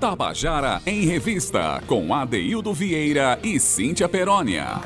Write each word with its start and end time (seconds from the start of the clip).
Tabajara 0.00 0.82
em 0.84 1.06
Revista, 1.06 1.82
com 1.86 2.14
Adeildo 2.14 2.74
Vieira 2.74 3.38
e 3.42 3.58
Cíntia 3.58 4.06
Perónia. 4.06 4.78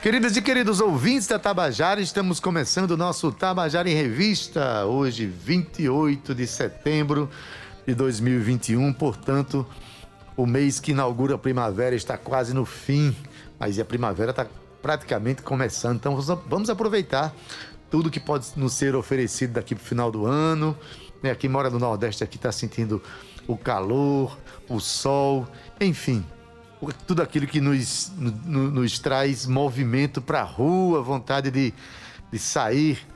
Queridas 0.00 0.36
e 0.36 0.42
queridos 0.42 0.80
ouvintes 0.80 1.26
da 1.26 1.40
Tabajara, 1.40 2.00
estamos 2.00 2.38
começando 2.38 2.92
o 2.92 2.96
nosso 2.96 3.32
Tabajara 3.32 3.90
em 3.90 3.94
Revista, 3.94 4.86
hoje, 4.86 5.26
28 5.26 6.36
de 6.36 6.46
setembro 6.46 7.28
de 7.84 7.92
2021. 7.96 8.92
Portanto, 8.92 9.66
o 10.36 10.46
mês 10.46 10.78
que 10.78 10.92
inaugura 10.92 11.34
a 11.34 11.38
primavera 11.38 11.96
está 11.96 12.16
quase 12.16 12.54
no 12.54 12.64
fim, 12.64 13.14
mas 13.58 13.76
a 13.76 13.84
primavera 13.84 14.30
está 14.30 14.46
praticamente 14.80 15.42
começando. 15.42 15.96
Então, 15.96 16.16
vamos 16.46 16.70
aproveitar 16.70 17.34
tudo 17.90 18.08
que 18.08 18.20
pode 18.20 18.46
nos 18.54 18.72
ser 18.72 18.94
oferecido 18.94 19.54
daqui 19.54 19.74
para 19.74 19.82
o 19.82 19.84
final 19.84 20.12
do 20.12 20.26
ano. 20.26 20.78
Né? 21.22 21.34
Quem 21.34 21.50
mora 21.50 21.68
no 21.68 21.78
Nordeste 21.78 22.24
aqui 22.24 22.36
está 22.36 22.52
sentindo 22.52 23.02
o 23.52 23.56
calor, 23.56 24.38
o 24.68 24.80
sol, 24.80 25.46
enfim, 25.80 26.24
tudo 27.06 27.22
aquilo 27.22 27.46
que 27.46 27.60
nos, 27.60 28.12
nos, 28.16 28.72
nos 28.72 28.98
traz 28.98 29.46
movimento 29.46 30.20
para 30.20 30.40
a 30.40 30.44
rua, 30.44 31.02
vontade 31.02 31.50
de, 31.50 31.74
de 32.30 32.38
sair. 32.38 33.06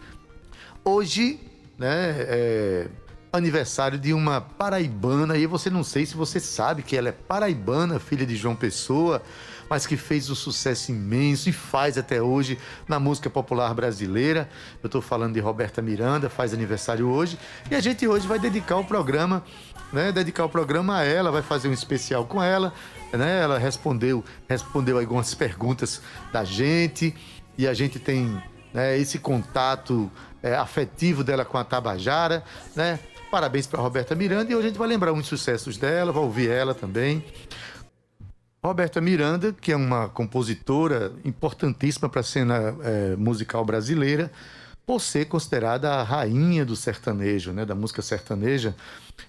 Hoje, 0.84 1.40
né, 1.78 2.14
é 2.18 2.88
aniversário 3.32 3.98
de 3.98 4.12
uma 4.12 4.40
paraibana, 4.40 5.36
e 5.36 5.46
você 5.46 5.68
não 5.68 5.82
sei 5.82 6.06
se 6.06 6.14
você 6.14 6.38
sabe 6.38 6.82
que 6.82 6.96
ela 6.96 7.08
é 7.08 7.12
paraibana, 7.12 7.98
filha 7.98 8.24
de 8.24 8.36
João 8.36 8.54
Pessoa, 8.54 9.22
mas 9.68 9.86
que 9.86 9.96
fez 9.96 10.30
um 10.30 10.34
sucesso 10.34 10.90
imenso 10.90 11.48
e 11.48 11.52
faz 11.52 11.98
até 11.98 12.22
hoje 12.22 12.58
na 12.88 12.98
música 12.98 13.30
popular 13.30 13.72
brasileira. 13.74 14.48
Eu 14.82 14.86
estou 14.86 15.02
falando 15.02 15.34
de 15.34 15.40
Roberta 15.40 15.80
Miranda, 15.80 16.28
faz 16.28 16.52
aniversário 16.52 17.08
hoje, 17.08 17.38
e 17.70 17.74
a 17.74 17.80
gente 17.80 18.06
hoje 18.06 18.26
vai 18.26 18.38
dedicar 18.38 18.76
o 18.76 18.84
programa 18.84 19.42
né, 19.94 20.10
dedicar 20.10 20.44
o 20.44 20.48
programa 20.48 20.98
a 20.98 21.04
ela, 21.04 21.30
vai 21.30 21.40
fazer 21.40 21.68
um 21.68 21.72
especial 21.72 22.26
com 22.26 22.42
ela, 22.42 22.74
né? 23.12 23.42
Ela 23.42 23.58
respondeu, 23.58 24.24
respondeu 24.48 24.98
algumas 24.98 25.34
perguntas 25.34 26.02
da 26.32 26.42
gente 26.42 27.14
e 27.56 27.68
a 27.68 27.72
gente 27.72 28.00
tem 28.00 28.42
né, 28.72 28.98
esse 28.98 29.20
contato 29.20 30.10
é, 30.42 30.56
afetivo 30.56 31.22
dela 31.22 31.44
com 31.44 31.56
a 31.56 31.62
Tabajara, 31.62 32.42
né? 32.74 32.98
Parabéns 33.30 33.66
para 33.66 33.80
Roberta 33.80 34.14
Miranda 34.14 34.50
e 34.50 34.54
hoje 34.54 34.66
a 34.66 34.68
gente 34.70 34.78
vai 34.78 34.88
lembrar 34.88 35.12
uns 35.12 35.26
sucessos 35.26 35.76
dela, 35.76 36.12
vai 36.12 36.22
ouvir 36.22 36.50
ela 36.50 36.74
também. 36.74 37.24
Roberta 38.64 38.98
Miranda, 38.98 39.52
que 39.52 39.72
é 39.72 39.76
uma 39.76 40.08
compositora 40.08 41.12
importantíssima 41.22 42.08
para 42.08 42.20
a 42.20 42.24
cena 42.24 42.74
é, 42.82 43.14
musical 43.14 43.62
brasileira, 43.62 44.32
por 44.86 45.02
ser 45.02 45.26
considerada 45.26 45.92
a 45.92 46.02
rainha 46.02 46.64
do 46.64 46.74
sertanejo, 46.74 47.52
né, 47.52 47.66
da 47.66 47.74
música 47.74 48.00
sertaneja, 48.00 48.74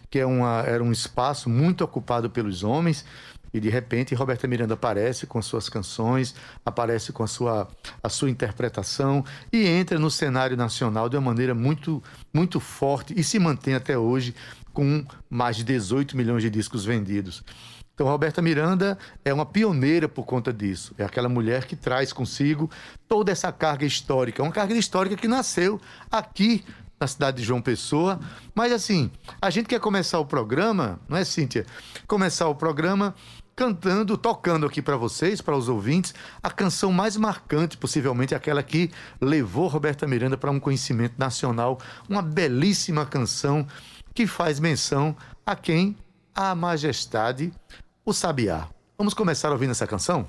que 0.10 0.20
é 0.20 0.26
uma, 0.26 0.62
era 0.62 0.82
um 0.82 0.90
espaço 0.90 1.50
muito 1.50 1.84
ocupado 1.84 2.30
pelos 2.30 2.64
homens. 2.64 3.04
E 3.54 3.60
de 3.60 3.68
repente 3.68 4.16
Roberta 4.16 4.48
Miranda 4.48 4.74
aparece 4.74 5.28
com 5.28 5.42
suas 5.42 5.68
canções, 5.68 6.34
aparece 6.66 7.12
com 7.12 7.24
a 7.24 7.28
sua, 7.28 7.68
a 8.02 8.08
sua 8.08 8.30
interpretação 8.30 9.24
e 9.52 9.68
entra 9.68 10.00
no 10.00 10.10
cenário 10.10 10.56
nacional 10.56 11.10
de 11.10 11.18
uma 11.18 11.32
maneira 11.32 11.54
muito, 11.54 12.02
muito 12.34 12.62
forte 12.62 13.14
e 13.18 13.24
se 13.24 13.38
mantém 13.38 13.74
até 13.74 13.98
hoje 13.98 14.34
com 14.72 15.06
mais 15.30 15.58
de 15.58 15.64
18 15.64 16.16
milhões 16.16 16.44
de 16.44 16.50
discos 16.50 16.86
vendidos. 16.86 17.44
Então, 17.96 18.08
Roberta 18.08 18.42
Miranda 18.42 18.98
é 19.24 19.34
uma 19.34 19.46
pioneira 19.46 20.08
por 20.10 20.26
conta 20.26 20.52
disso. 20.52 20.94
É 20.98 21.06
aquela 21.06 21.30
mulher 21.30 21.66
que 21.66 21.78
traz 21.78 22.12
consigo 22.12 22.70
toda 23.08 23.32
essa 23.32 23.52
carga 23.54 23.86
histórica. 23.86 24.44
Uma 24.44 24.52
carga 24.52 24.76
histórica 24.76 25.16
que 25.16 25.30
nasceu 25.30 25.80
aqui 26.12 26.64
na 27.00 27.08
cidade 27.08 27.38
de 27.38 27.44
João 27.44 27.62
Pessoa. 27.62 28.20
Mas, 28.54 28.74
assim, 28.74 29.10
a 29.42 29.50
gente 29.50 29.68
quer 29.68 29.80
começar 29.80 30.20
o 30.20 30.26
programa, 30.26 31.00
não 31.08 31.18
é, 31.18 31.24
Cíntia? 31.24 31.66
Começar 32.06 32.50
o 32.50 32.56
programa 32.56 33.16
cantando, 33.56 34.18
tocando 34.18 34.66
aqui 34.66 34.82
para 34.82 34.98
vocês, 34.98 35.40
para 35.40 35.56
os 35.56 35.70
ouvintes, 35.70 36.14
a 36.44 36.52
canção 36.52 36.92
mais 36.92 37.16
marcante, 37.16 37.78
possivelmente 37.78 38.36
aquela 38.36 38.62
que 38.62 38.92
levou 39.22 39.68
Roberta 39.68 40.06
Miranda 40.06 40.36
para 40.36 40.52
um 40.52 40.60
conhecimento 40.60 41.14
nacional. 41.18 41.80
Uma 42.10 42.22
belíssima 42.22 43.06
canção 43.06 43.66
que 44.14 44.28
faz 44.28 44.60
menção 44.60 45.16
a 45.46 45.56
quem? 45.56 45.96
A 46.34 46.54
majestade 46.54 47.54
o 48.06 48.14
Sabiá. 48.14 48.68
Vamos 48.98 49.16
começar 49.16 49.52
ouvindo 49.52 49.72
essa 49.72 49.88
canção? 49.88 50.28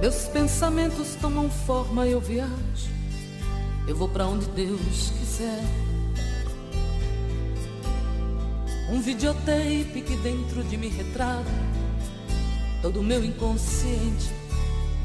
Meus 0.00 0.28
pensamentos 0.28 1.14
tomam 1.16 1.50
forma 1.50 2.06
eu 2.06 2.18
viajo. 2.22 2.50
Eu 3.86 3.94
vou 3.94 4.08
para 4.08 4.26
onde 4.26 4.46
Deus 4.46 5.12
quiser. 5.18 5.89
Um 8.90 9.00
videotape 9.00 10.02
que 10.04 10.16
dentro 10.16 10.64
de 10.64 10.76
mim 10.76 10.88
retrata 10.88 11.44
todo 12.82 12.98
o 12.98 13.02
meu 13.04 13.24
inconsciente 13.24 14.32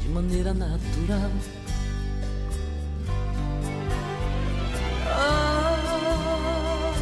de 0.00 0.08
maneira 0.08 0.52
natural. 0.52 1.30
Ah, 5.08 6.92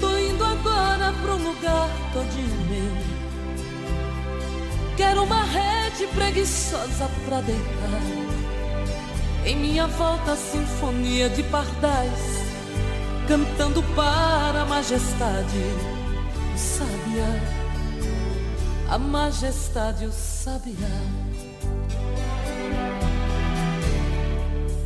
tô 0.00 0.18
indo 0.18 0.44
agora 0.44 1.12
pra 1.22 1.34
um 1.34 1.44
lugar 1.44 1.88
todinho 2.12 2.66
meu. 2.68 3.18
Quero 4.96 5.22
uma 5.22 5.44
rede 5.44 6.08
preguiçosa 6.08 7.08
pra 7.24 7.40
deitar. 7.40 8.02
Em 9.46 9.56
minha 9.56 9.86
volta, 9.86 10.34
sinfonia 10.34 11.28
de 11.28 11.44
pardais 11.44 12.37
cantando 13.28 13.82
para 13.94 14.62
a 14.62 14.64
majestade, 14.64 15.58
o 16.54 16.58
sabiá, 16.58 17.34
a 18.88 18.98
majestade, 18.98 20.06
o 20.06 20.12
sabiá. 20.12 20.88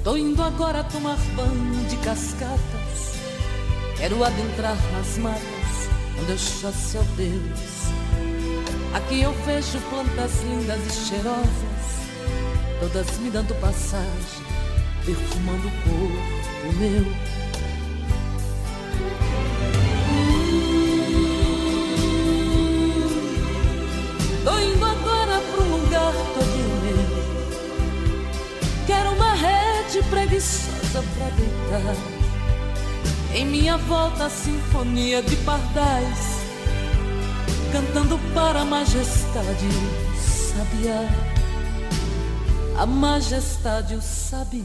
Tô 0.03 0.17
indo 0.17 0.43
agora 0.43 0.83
tomar 0.83 1.17
banho 1.37 1.89
de 1.89 1.97
cascatas, 1.99 3.15
quero 3.97 4.25
adentrar 4.25 4.77
nas 4.93 5.19
matas 5.19 5.89
onde 6.21 6.33
eu 6.33 6.39
chasse 6.39 6.97
ao 6.97 7.05
Deus. 7.05 7.93
Aqui 8.93 9.23
eu 9.23 9.33
vejo 9.47 9.79
plantas 9.89 10.43
lindas 10.43 10.85
e 10.85 11.09
cheirosas, 11.09 11.47
todas 12.81 13.19
me 13.19 13.31
dando 13.31 13.55
passagem, 13.61 14.45
perfumando 15.07 15.69
o 15.69 15.71
corpo 15.71 16.77
meu. 16.81 17.42
Preguiçosa 30.43 31.05
pra 31.15 31.29
deitar. 31.31 31.97
Em 33.35 33.47
minha 33.47 33.79
volta, 33.79 34.27
a 34.27 34.31
sinfonia 34.31 35.23
de 35.23 35.37
pardais, 35.37 36.43
cantando 37.71 38.19
para 38.35 38.61
a 38.61 38.65
majestade, 38.65 39.69
sabiá. 40.17 41.09
A 42.77 42.87
majestade, 42.87 43.95
o 43.95 44.03
sabiá. 44.03 44.63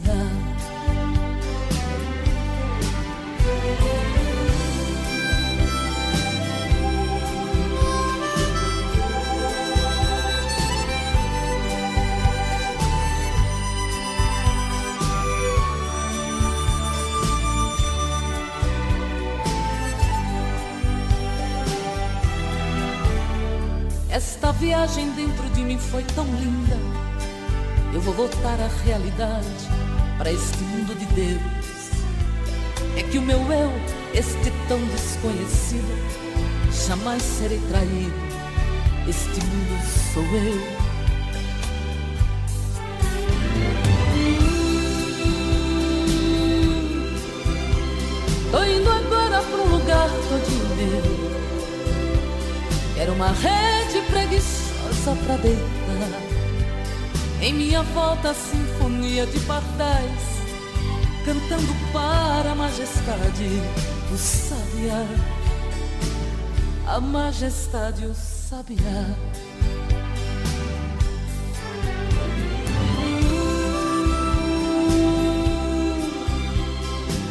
A 24.48 24.52
viagem 24.52 25.10
dentro 25.10 25.46
de 25.50 25.62
mim 25.62 25.76
foi 25.76 26.02
tão 26.14 26.24
linda. 26.24 26.78
Eu 27.92 28.00
vou 28.00 28.14
voltar 28.14 28.58
à 28.58 28.66
realidade, 28.82 29.46
para 30.16 30.32
este 30.32 30.56
mundo 30.62 30.98
de 30.98 31.04
Deus. 31.04 31.90
É 32.96 33.02
que 33.02 33.18
o 33.18 33.22
meu 33.22 33.40
eu, 33.52 33.70
este 34.14 34.50
tão 34.66 34.80
desconhecido, 34.86 35.84
jamais 36.88 37.22
serei 37.22 37.60
traído. 37.68 38.10
Este 39.06 39.38
mundo 39.44 39.82
sou 40.14 40.22
eu. 40.22 40.78
Tô 48.50 48.64
indo 48.64 48.90
agora 48.90 49.42
para 49.42 49.62
um 49.62 49.76
lugar 49.76 50.08
todo 50.08 50.74
meu 50.74 51.17
Quero 52.98 53.12
uma 53.12 53.28
rede 53.28 54.04
preguiçosa 54.10 55.14
pra 55.24 55.36
deitar. 55.36 56.20
Em 57.40 57.54
minha 57.54 57.80
volta, 57.80 58.30
a 58.30 58.34
sinfonia 58.34 59.24
de 59.24 59.38
pardais, 59.46 60.20
cantando 61.24 61.72
para 61.92 62.50
a 62.50 62.54
majestade 62.56 63.62
o 64.12 64.16
sabiá. 64.16 65.06
A 66.88 67.00
majestade 67.00 68.04
o 68.04 68.12
sabiá. 68.16 69.14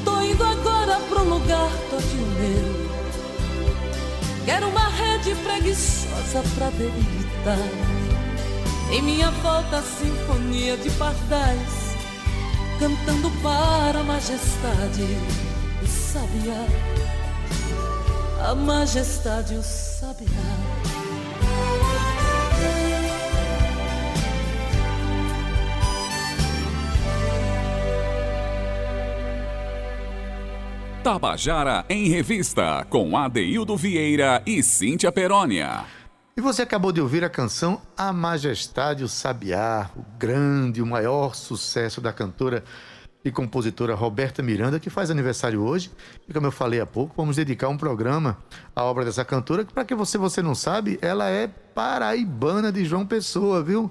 Tô 0.06 0.22
indo 0.22 0.44
agora 0.46 0.98
pro 1.10 1.26
lugar 1.26 1.70
todinho 1.90 2.28
meu. 2.40 2.88
Quero 4.46 4.70
uma 4.70 4.87
preguiçosa 5.36 6.44
pra 6.56 6.70
deitar. 6.72 7.58
Em 8.92 9.02
minha 9.02 9.30
volta, 9.32 9.78
a 9.78 9.82
sinfonia 9.82 10.78
de 10.78 10.90
pardais, 10.92 11.96
cantando 12.80 13.30
para 13.42 14.00
a 14.00 14.04
majestade 14.04 15.04
o 15.84 15.88
sabiá. 15.88 16.66
A 18.50 18.56
majestade 18.56 19.56
o 19.56 19.64
Tabajara 31.08 31.86
em 31.88 32.10
Revista, 32.10 32.86
com 32.90 33.16
Adeildo 33.16 33.78
Vieira 33.78 34.44
e 34.46 34.62
Cíntia 34.62 35.10
Perónia. 35.10 35.86
E 36.36 36.42
você 36.42 36.64
acabou 36.64 36.92
de 36.92 37.00
ouvir 37.00 37.24
a 37.24 37.30
canção 37.30 37.82
A 37.96 38.12
Majestade 38.12 39.06
o 39.06 39.08
Sabiá, 39.08 39.90
o 39.96 40.02
grande, 40.20 40.82
o 40.82 40.86
maior 40.86 41.34
sucesso 41.34 42.02
da 42.02 42.12
cantora 42.12 42.62
e 43.24 43.32
compositora 43.32 43.96
Roberta 43.96 44.44
Miranda, 44.44 44.82
que 44.82 44.90
faz 44.90 45.10
aniversário 45.10 45.64
hoje. 45.64 45.90
E 46.28 46.34
como 46.34 46.48
eu 46.48 46.52
falei 46.52 46.82
há 46.82 46.86
pouco, 46.86 47.14
vamos 47.16 47.38
dedicar 47.38 47.70
um 47.70 47.78
programa 47.78 48.38
à 48.76 48.84
obra 48.84 49.06
dessa 49.06 49.24
cantora, 49.24 49.64
que 49.64 49.72
para 49.72 49.86
que 49.86 49.96
você, 49.96 50.18
você 50.18 50.42
não 50.42 50.54
sabe, 50.54 51.00
ela 51.02 51.30
é 51.30 51.48
paraibana 51.48 52.70
de 52.70 52.84
João 52.84 53.08
Pessoa, 53.08 53.64
viu? 53.64 53.90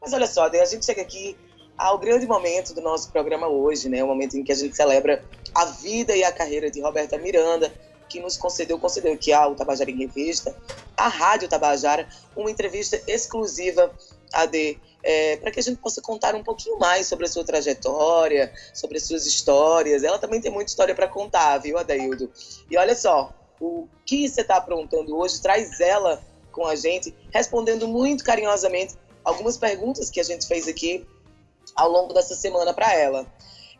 Mas 0.00 0.12
olha 0.12 0.26
só, 0.26 0.48
a 0.48 0.64
gente 0.64 0.84
chega 0.84 1.02
aqui 1.02 1.36
ao 1.78 1.96
grande 1.96 2.26
momento 2.26 2.74
do 2.74 2.80
nosso 2.80 3.10
programa 3.12 3.46
hoje, 3.46 3.88
né? 3.88 4.02
O 4.02 4.08
momento 4.08 4.36
em 4.36 4.42
que 4.42 4.50
a 4.50 4.54
gente 4.54 4.74
celebra 4.74 5.24
a 5.54 5.64
vida 5.66 6.14
e 6.16 6.24
a 6.24 6.32
carreira 6.32 6.68
de 6.68 6.80
Roberta 6.80 7.16
Miranda, 7.16 7.72
que 8.08 8.20
nos 8.20 8.36
concedeu, 8.36 8.78
concedeu 8.78 9.12
aqui 9.12 9.32
ao 9.32 9.54
Tabajara 9.54 9.90
em 9.90 9.96
Revista, 9.96 10.56
a 10.96 11.06
Rádio 11.06 11.48
Tabajara, 11.48 12.08
uma 12.34 12.50
entrevista 12.50 13.00
exclusiva 13.06 13.92
AD, 14.32 14.78
é, 15.02 15.36
para 15.36 15.52
que 15.52 15.60
a 15.60 15.62
gente 15.62 15.78
possa 15.78 16.02
contar 16.02 16.34
um 16.34 16.42
pouquinho 16.42 16.78
mais 16.78 17.06
sobre 17.06 17.26
a 17.26 17.28
sua 17.28 17.44
trajetória, 17.44 18.52
sobre 18.74 18.96
as 18.96 19.04
suas 19.04 19.24
histórias. 19.24 20.02
Ela 20.02 20.18
também 20.18 20.40
tem 20.40 20.50
muita 20.50 20.70
história 20.70 20.94
para 20.94 21.06
contar, 21.06 21.58
viu, 21.58 21.78
Adaildo? 21.78 22.30
E 22.68 22.76
olha 22.76 22.96
só, 22.96 23.32
o 23.60 23.86
que 24.04 24.28
você 24.28 24.40
está 24.40 24.56
aprontando 24.56 25.16
hoje 25.16 25.40
traz 25.40 25.78
ela 25.80 26.20
com 26.50 26.66
a 26.66 26.74
gente, 26.74 27.14
respondendo 27.32 27.86
muito 27.86 28.24
carinhosamente 28.24 28.96
algumas 29.22 29.56
perguntas 29.56 30.10
que 30.10 30.18
a 30.18 30.24
gente 30.24 30.46
fez 30.46 30.66
aqui 30.66 31.06
ao 31.78 31.88
longo 31.88 32.12
dessa 32.12 32.34
semana 32.34 32.74
para 32.74 32.92
ela. 32.92 33.24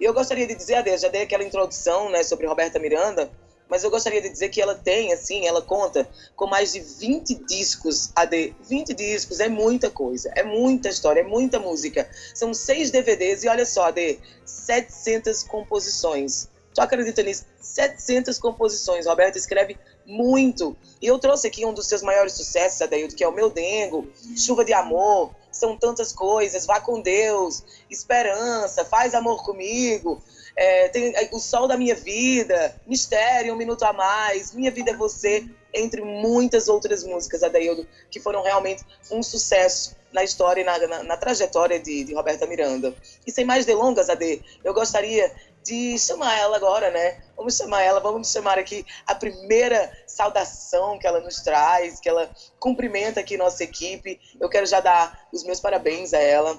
E 0.00 0.04
eu 0.04 0.14
gostaria 0.14 0.46
de 0.46 0.54
dizer, 0.54 0.76
Ade, 0.76 0.96
já 0.96 1.08
dei 1.08 1.22
aquela 1.22 1.42
introdução 1.42 2.08
né, 2.08 2.22
sobre 2.22 2.46
Roberta 2.46 2.78
Miranda, 2.78 3.28
mas 3.68 3.82
eu 3.82 3.90
gostaria 3.90 4.22
de 4.22 4.30
dizer 4.30 4.48
que 4.48 4.62
ela 4.62 4.74
tem, 4.74 5.12
assim, 5.12 5.46
ela 5.46 5.60
conta 5.60 6.08
com 6.34 6.46
mais 6.46 6.72
de 6.72 6.80
20 6.80 7.34
discos, 7.44 8.10
AD. 8.14 8.54
20 8.62 8.94
discos 8.94 9.40
é 9.40 9.48
muita 9.48 9.90
coisa, 9.90 10.32
é 10.36 10.42
muita 10.42 10.88
história, 10.88 11.20
é 11.20 11.24
muita 11.24 11.58
música. 11.58 12.08
São 12.34 12.54
seis 12.54 12.90
DVDs 12.90 13.42
e 13.42 13.48
olha 13.48 13.66
só, 13.66 13.88
AD, 13.88 14.18
700 14.46 15.42
composições. 15.42 16.48
Tu 16.72 16.80
acredita 16.80 17.22
nisso? 17.22 17.44
700 17.60 18.38
composições. 18.38 19.06
Roberta 19.06 19.36
escreve 19.36 19.76
muito. 20.06 20.76
E 21.02 21.06
eu 21.06 21.18
trouxe 21.18 21.48
aqui 21.48 21.66
um 21.66 21.74
dos 21.74 21.86
seus 21.88 22.02
maiores 22.02 22.34
sucessos, 22.34 22.80
Adaildo, 22.80 23.14
que 23.14 23.24
é 23.24 23.28
o 23.28 23.32
Meu 23.32 23.50
Dengo, 23.50 24.08
Chuva 24.36 24.64
de 24.64 24.72
Amor, 24.72 25.34
são 25.58 25.76
tantas 25.76 26.12
coisas, 26.12 26.64
vá 26.66 26.80
com 26.80 27.00
Deus, 27.00 27.62
esperança, 27.90 28.84
faz 28.84 29.14
amor 29.14 29.44
comigo, 29.44 30.22
é, 30.56 30.88
tem 30.88 31.14
é, 31.14 31.28
o 31.32 31.38
sol 31.38 31.68
da 31.68 31.76
minha 31.76 31.94
vida, 31.94 32.74
mistério, 32.86 33.54
um 33.54 33.56
minuto 33.56 33.84
a 33.84 33.92
mais, 33.92 34.52
minha 34.52 34.70
vida 34.70 34.92
é 34.92 34.96
você, 34.96 35.44
entre 35.72 36.00
muitas 36.00 36.68
outras 36.68 37.04
músicas, 37.04 37.42
Adaildo, 37.42 37.86
que 38.10 38.18
foram 38.18 38.42
realmente 38.42 38.84
um 39.10 39.22
sucesso 39.22 39.96
na 40.12 40.24
história 40.24 40.62
e 40.62 40.64
na, 40.64 40.78
na, 40.86 41.02
na 41.02 41.16
trajetória 41.16 41.78
de, 41.78 42.04
de, 42.04 42.14
Roberta 42.14 42.46
Miranda. 42.46 42.94
E 43.26 43.30
sem 43.30 43.44
mais 43.44 43.66
delongas, 43.66 44.08
Ade, 44.08 44.42
eu 44.64 44.72
gostaria 44.72 45.30
de 45.68 45.98
chamar 45.98 46.34
ela 46.38 46.56
agora, 46.56 46.90
né? 46.90 47.22
Vamos 47.36 47.54
chamar 47.54 47.82
ela, 47.82 48.00
vamos 48.00 48.32
chamar 48.32 48.58
aqui 48.58 48.86
a 49.06 49.14
primeira 49.14 49.92
saudação 50.06 50.98
que 50.98 51.06
ela 51.06 51.20
nos 51.20 51.42
traz, 51.42 52.00
que 52.00 52.08
ela 52.08 52.30
cumprimenta 52.58 53.20
aqui 53.20 53.36
nossa 53.36 53.62
equipe. 53.62 54.18
Eu 54.40 54.48
quero 54.48 54.64
já 54.64 54.80
dar 54.80 55.28
os 55.30 55.44
meus 55.44 55.60
parabéns 55.60 56.14
a 56.14 56.18
ela. 56.18 56.56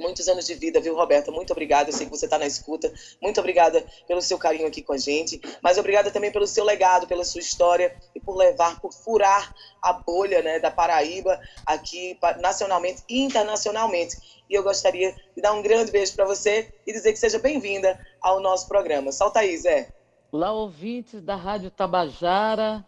Muitos 0.00 0.26
anos 0.28 0.46
de 0.46 0.54
vida, 0.54 0.80
viu, 0.80 0.96
Roberta? 0.96 1.30
Muito 1.30 1.52
obrigada. 1.52 1.90
Eu 1.90 1.92
sei 1.92 2.06
que 2.06 2.10
você 2.10 2.24
está 2.24 2.38
na 2.38 2.46
escuta. 2.46 2.90
Muito 3.20 3.38
obrigada 3.38 3.84
pelo 4.08 4.22
seu 4.22 4.38
carinho 4.38 4.66
aqui 4.66 4.80
com 4.80 4.94
a 4.94 4.98
gente. 4.98 5.38
Mas 5.62 5.76
obrigada 5.76 6.10
também 6.10 6.32
pelo 6.32 6.46
seu 6.46 6.64
legado, 6.64 7.06
pela 7.06 7.22
sua 7.22 7.40
história 7.40 7.94
e 8.14 8.20
por 8.20 8.34
levar, 8.34 8.80
por 8.80 8.94
furar 8.94 9.54
a 9.82 9.92
bolha 9.92 10.40
né, 10.42 10.58
da 10.58 10.70
Paraíba 10.70 11.38
aqui 11.66 12.18
nacionalmente 12.40 13.02
e 13.10 13.20
internacionalmente. 13.20 14.16
E 14.48 14.54
eu 14.54 14.62
gostaria 14.62 15.14
de 15.36 15.42
dar 15.42 15.52
um 15.52 15.60
grande 15.60 15.92
beijo 15.92 16.14
para 16.14 16.24
você 16.24 16.72
e 16.86 16.92
dizer 16.92 17.12
que 17.12 17.18
seja 17.18 17.38
bem-vinda 17.38 18.00
ao 18.22 18.40
nosso 18.40 18.66
programa. 18.66 19.12
Solta 19.12 19.40
aí, 19.40 19.56
Zé. 19.58 19.92
Olá, 20.32 20.50
ouvintes 20.50 21.20
da 21.20 21.36
Rádio 21.36 21.70
Tabajara. 21.70 22.86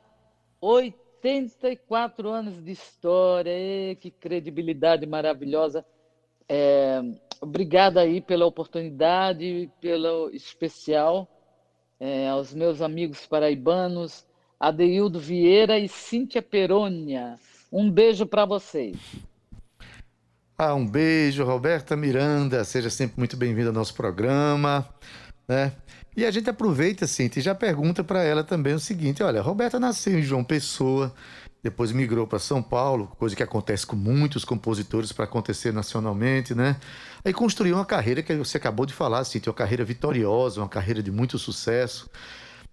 84 0.61 2.31
anos 2.31 2.65
de 2.65 2.73
história, 2.73 3.53
que 4.01 4.11
credibilidade 4.11 5.05
maravilhosa. 5.07 5.85
É, 6.49 7.03
obrigada 7.41 8.01
aí 8.01 8.21
pela 8.21 8.47
oportunidade, 8.47 9.71
pelo 9.81 10.31
especial 10.31 11.29
é, 11.99 12.29
aos 12.29 12.53
meus 12.53 12.83
amigos 12.83 13.27
paraibanos, 13.27 14.27
Adeildo 14.59 15.21
Vieira 15.21 15.79
e 15.79 15.89
Cíntia 15.89 16.43
Perônia. 16.43 17.39
Um 17.73 17.89
beijo 17.89 18.27
para 18.27 18.45
vocês. 18.45 18.97
Ah, 20.59 20.75
um 20.75 20.87
beijo, 20.87 21.45
Roberta 21.45 21.97
Miranda. 21.97 22.65
Seja 22.65 22.91
sempre 22.91 23.19
muito 23.19 23.37
bem-vinda 23.37 23.71
ao 23.71 23.75
nosso 23.75 23.95
programa. 23.95 24.89
Né? 25.49 25.73
E 26.17 26.27
a 26.27 26.31
gente 26.31 26.51
aproveita, 26.51 27.07
Cintia, 27.07 27.41
e 27.41 27.43
já 27.43 27.55
pergunta 27.55 28.05
para 28.05 28.23
ela 28.23 28.45
também 28.45 28.75
o 28.75 28.81
seguinte: 28.81 29.23
olha, 29.23 29.41
Roberta 29.41 29.81
nasceu 29.81 30.19
em 30.19 30.23
João 30.23 30.45
Pessoa, 30.45 31.15
depois 31.63 31.93
migrou 31.93 32.27
para 32.27 32.41
São 32.41 32.61
Paulo, 32.61 33.07
coisa 33.19 33.37
que 33.37 33.43
acontece 33.43 33.87
com 33.87 33.95
muitos 33.95 34.45
compositores 34.45 35.13
para 35.13 35.27
acontecer 35.27 35.73
nacionalmente, 35.73 36.55
né? 36.55 36.77
Aí 37.25 37.33
construiu 37.33 37.77
uma 37.77 37.85
carreira 37.85 38.21
que 38.21 38.35
você 38.35 38.57
acabou 38.57 38.85
de 38.85 38.93
falar, 38.93 39.23
Cintia, 39.23 39.51
uma 39.51 39.57
carreira 39.57 39.85
vitoriosa, 39.85 40.61
uma 40.61 40.69
carreira 40.69 41.01
de 41.01 41.13
muito 41.13 41.39
sucesso. 41.39 42.11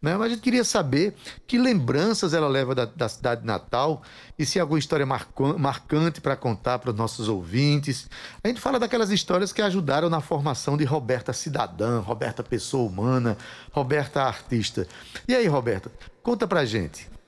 Né? 0.02 0.16
Mas 0.16 0.28
a 0.28 0.30
gente 0.30 0.42
queria 0.42 0.64
saber 0.64 1.14
que 1.46 1.58
lembranças 1.58 2.34
ela 2.34 2.48
leva 2.48 2.74
da, 2.74 2.86
da 2.86 3.08
cidade 3.08 3.46
natal 3.46 4.02
e 4.40 4.46
se 4.46 4.58
há 4.58 4.64
alguma 4.64 4.80
história 4.80 5.06
marcante 5.06 6.22
para 6.22 6.36
contar 6.36 6.80
para 6.80 6.90
os 6.90 6.96
nossos 6.96 7.28
ouvintes. 7.28 8.10
A 8.44 8.48
gente 8.48 8.62
fala 8.62 8.80
daquelas 8.80 9.12
histórias 9.12 9.52
que 9.52 9.62
ajudaram 9.62 10.10
na 10.10 10.22
formação 10.22 10.78
de 10.78 10.86
Roberta 10.86 11.34
Cidadã, 11.34 12.00
Roberta 12.00 12.42
Pessoa 12.42 12.90
Humana, 12.90 13.38
Roberta 13.72 14.24
Artista. 14.24 14.88
E 15.28 15.36
aí, 15.36 15.48
Roberta, 15.48 15.92
conta 16.24 16.48
para 16.48 16.66
gente. 16.66 17.19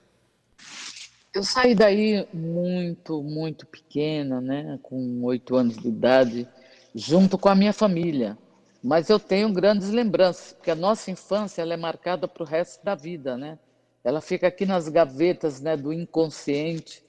Eu 1.34 1.44
saí 1.44 1.74
daí 1.74 2.28
muito, 2.34 3.24
muito 3.24 3.66
pequena, 3.66 4.42
né, 4.42 4.78
com 4.84 5.24
oito 5.24 5.56
anos 5.56 5.78
de 5.78 5.88
idade, 5.88 6.48
junto 6.94 7.38
com 7.38 7.48
a 7.48 7.56
minha 7.56 7.72
família. 7.72 8.38
Mas 8.84 9.10
eu 9.10 9.18
tenho 9.18 9.54
grandes 9.54 9.90
lembranças, 9.92 10.52
porque 10.52 10.72
a 10.72 10.76
nossa 10.76 11.10
infância 11.10 11.62
ela 11.62 11.74
é 11.74 11.78
marcada 11.78 12.28
para 12.28 12.44
o 12.44 12.46
resto 12.46 12.84
da 12.84 12.96
vida, 12.96 13.38
né? 13.38 13.58
Ela 14.04 14.20
fica 14.20 14.48
aqui 14.48 14.66
nas 14.66 14.90
gavetas 14.90 15.62
né, 15.62 15.78
do 15.78 15.94
inconsciente 15.94 17.02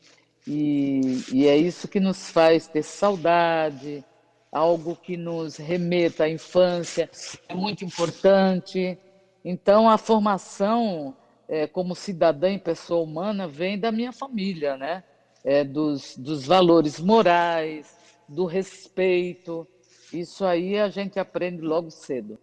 e, 0.47 1.25
e 1.33 1.49
é 1.49 1.57
isso 1.57 1.89
que 1.89 1.99
nos 1.99 2.31
faz 2.31 2.69
ter 2.69 2.83
saudade, 2.83 4.05
algo 4.53 4.95
que 4.95 5.17
nos 5.17 5.57
remeta 5.57 6.25
à 6.25 6.29
infância, 6.29 7.11
é 7.49 7.55
muito 7.55 7.85
importante. 7.85 8.99
Então, 9.45 9.89
a 9.89 9.97
formação 9.99 11.17
é, 11.53 11.67
como 11.67 11.95
cidadã 11.95 12.51
e 12.51 12.59
pessoa 12.59 13.05
humana 13.05 13.47
vem 13.47 13.79
da 13.79 13.93
minha 13.93 14.11
família, 14.11 14.75
né? 14.79 15.05
É, 15.45 15.63
dos, 15.63 16.17
dos 16.17 16.47
valores 16.47 16.99
morais, 16.99 17.95
do 18.27 18.47
respeito, 18.47 19.69
isso 20.11 20.47
aí 20.47 20.79
a 20.79 20.89
gente 20.89 21.19
aprende 21.19 21.61
logo 21.61 21.91
cedo. 21.91 22.39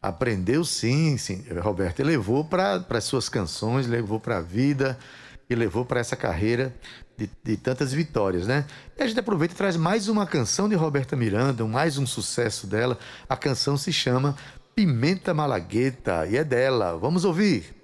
Aprendeu 0.00 0.64
sim, 0.64 1.18
sim. 1.18 1.44
Roberto 1.60 2.02
levou 2.02 2.46
para 2.46 2.82
as 2.88 3.04
suas 3.04 3.28
canções, 3.28 3.86
levou 3.86 4.18
para 4.18 4.38
a 4.38 4.40
vida. 4.40 4.98
que 5.46 5.54
levou 5.54 5.84
para 5.84 6.00
essa 6.00 6.16
carreira 6.16 6.74
de, 7.18 7.28
de, 7.44 7.58
tantas 7.58 7.92
vitórias, 7.92 8.46
né? 8.46 8.64
E 8.96 9.02
a 9.02 9.06
gente 9.06 9.20
aproveita 9.20 9.52
e 9.52 9.56
traz 9.56 9.76
mais 9.76 10.08
uma 10.08 10.26
canção 10.26 10.66
de 10.66 10.74
Roberta 10.74 11.14
Miranda, 11.14 11.62
mais 11.66 11.98
um 11.98 12.06
sucesso 12.06 12.66
dela. 12.66 12.98
A 13.28 13.36
canção 13.36 13.76
se 13.76 13.92
chama 13.92 14.34
Pimenta 14.74 15.34
Malagueta 15.34 16.26
e 16.26 16.38
é 16.38 16.44
dela. 16.44 16.96
Vamos 16.96 17.26
ouvir. 17.26 17.81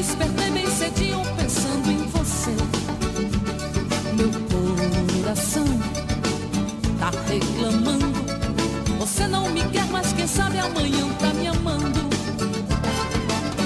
Despertei 0.00 0.50
bem 0.50 0.66
cedinho 0.66 1.20
pensando 1.36 1.90
em 1.90 2.06
você. 2.06 2.50
Meu 4.16 4.30
coração 5.20 5.66
tá 6.98 7.10
reclamando. 7.28 8.10
Você 8.98 9.26
não 9.26 9.50
me 9.50 9.62
quer, 9.64 9.84
mas 9.90 10.10
quem 10.14 10.26
sabe 10.26 10.58
amanhã 10.58 11.06
tá 11.18 11.34
me 11.34 11.48
amando. 11.48 12.00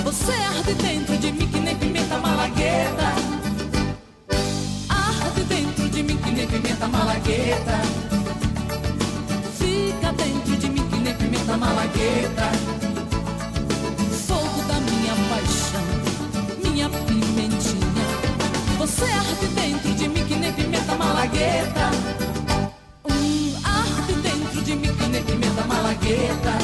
Você 0.03 0.33
arde 0.33 0.75
dentro 0.75 1.17
de 1.19 1.31
mim 1.31 1.47
que 1.47 1.61
nem 1.61 1.77
pimenta 1.77 2.19
malagueta. 2.19 3.15
Arde 4.89 5.45
dentro 5.45 5.89
de 5.89 6.03
mim 6.03 6.17
que 6.17 6.31
nem 6.33 6.49
pimenta 6.49 6.89
malagueta. 6.89 7.94
Você 18.95 19.07
arde 19.07 19.47
dentro 19.49 19.93
de 19.93 20.09
mim 20.09 20.25
que 20.25 20.37
nem 20.37 20.53
pimenta 20.53 20.95
malagueta. 20.95 21.91
Um 23.05 23.57
arde 23.65 24.13
dentro 24.23 24.63
de 24.63 24.77
mim 24.77 24.95
que 24.95 25.09
nem 25.09 25.25
pimenta 25.25 25.65
malagueta. 25.67 26.64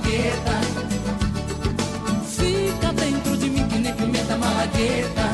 Malagueta. 0.00 0.60
Fica 2.26 2.92
dentro 2.92 3.36
de 3.36 3.50
mim 3.50 3.68
que 3.68 3.78
nem 3.78 3.94
pimenta 3.94 4.36
malagueta. 4.36 5.29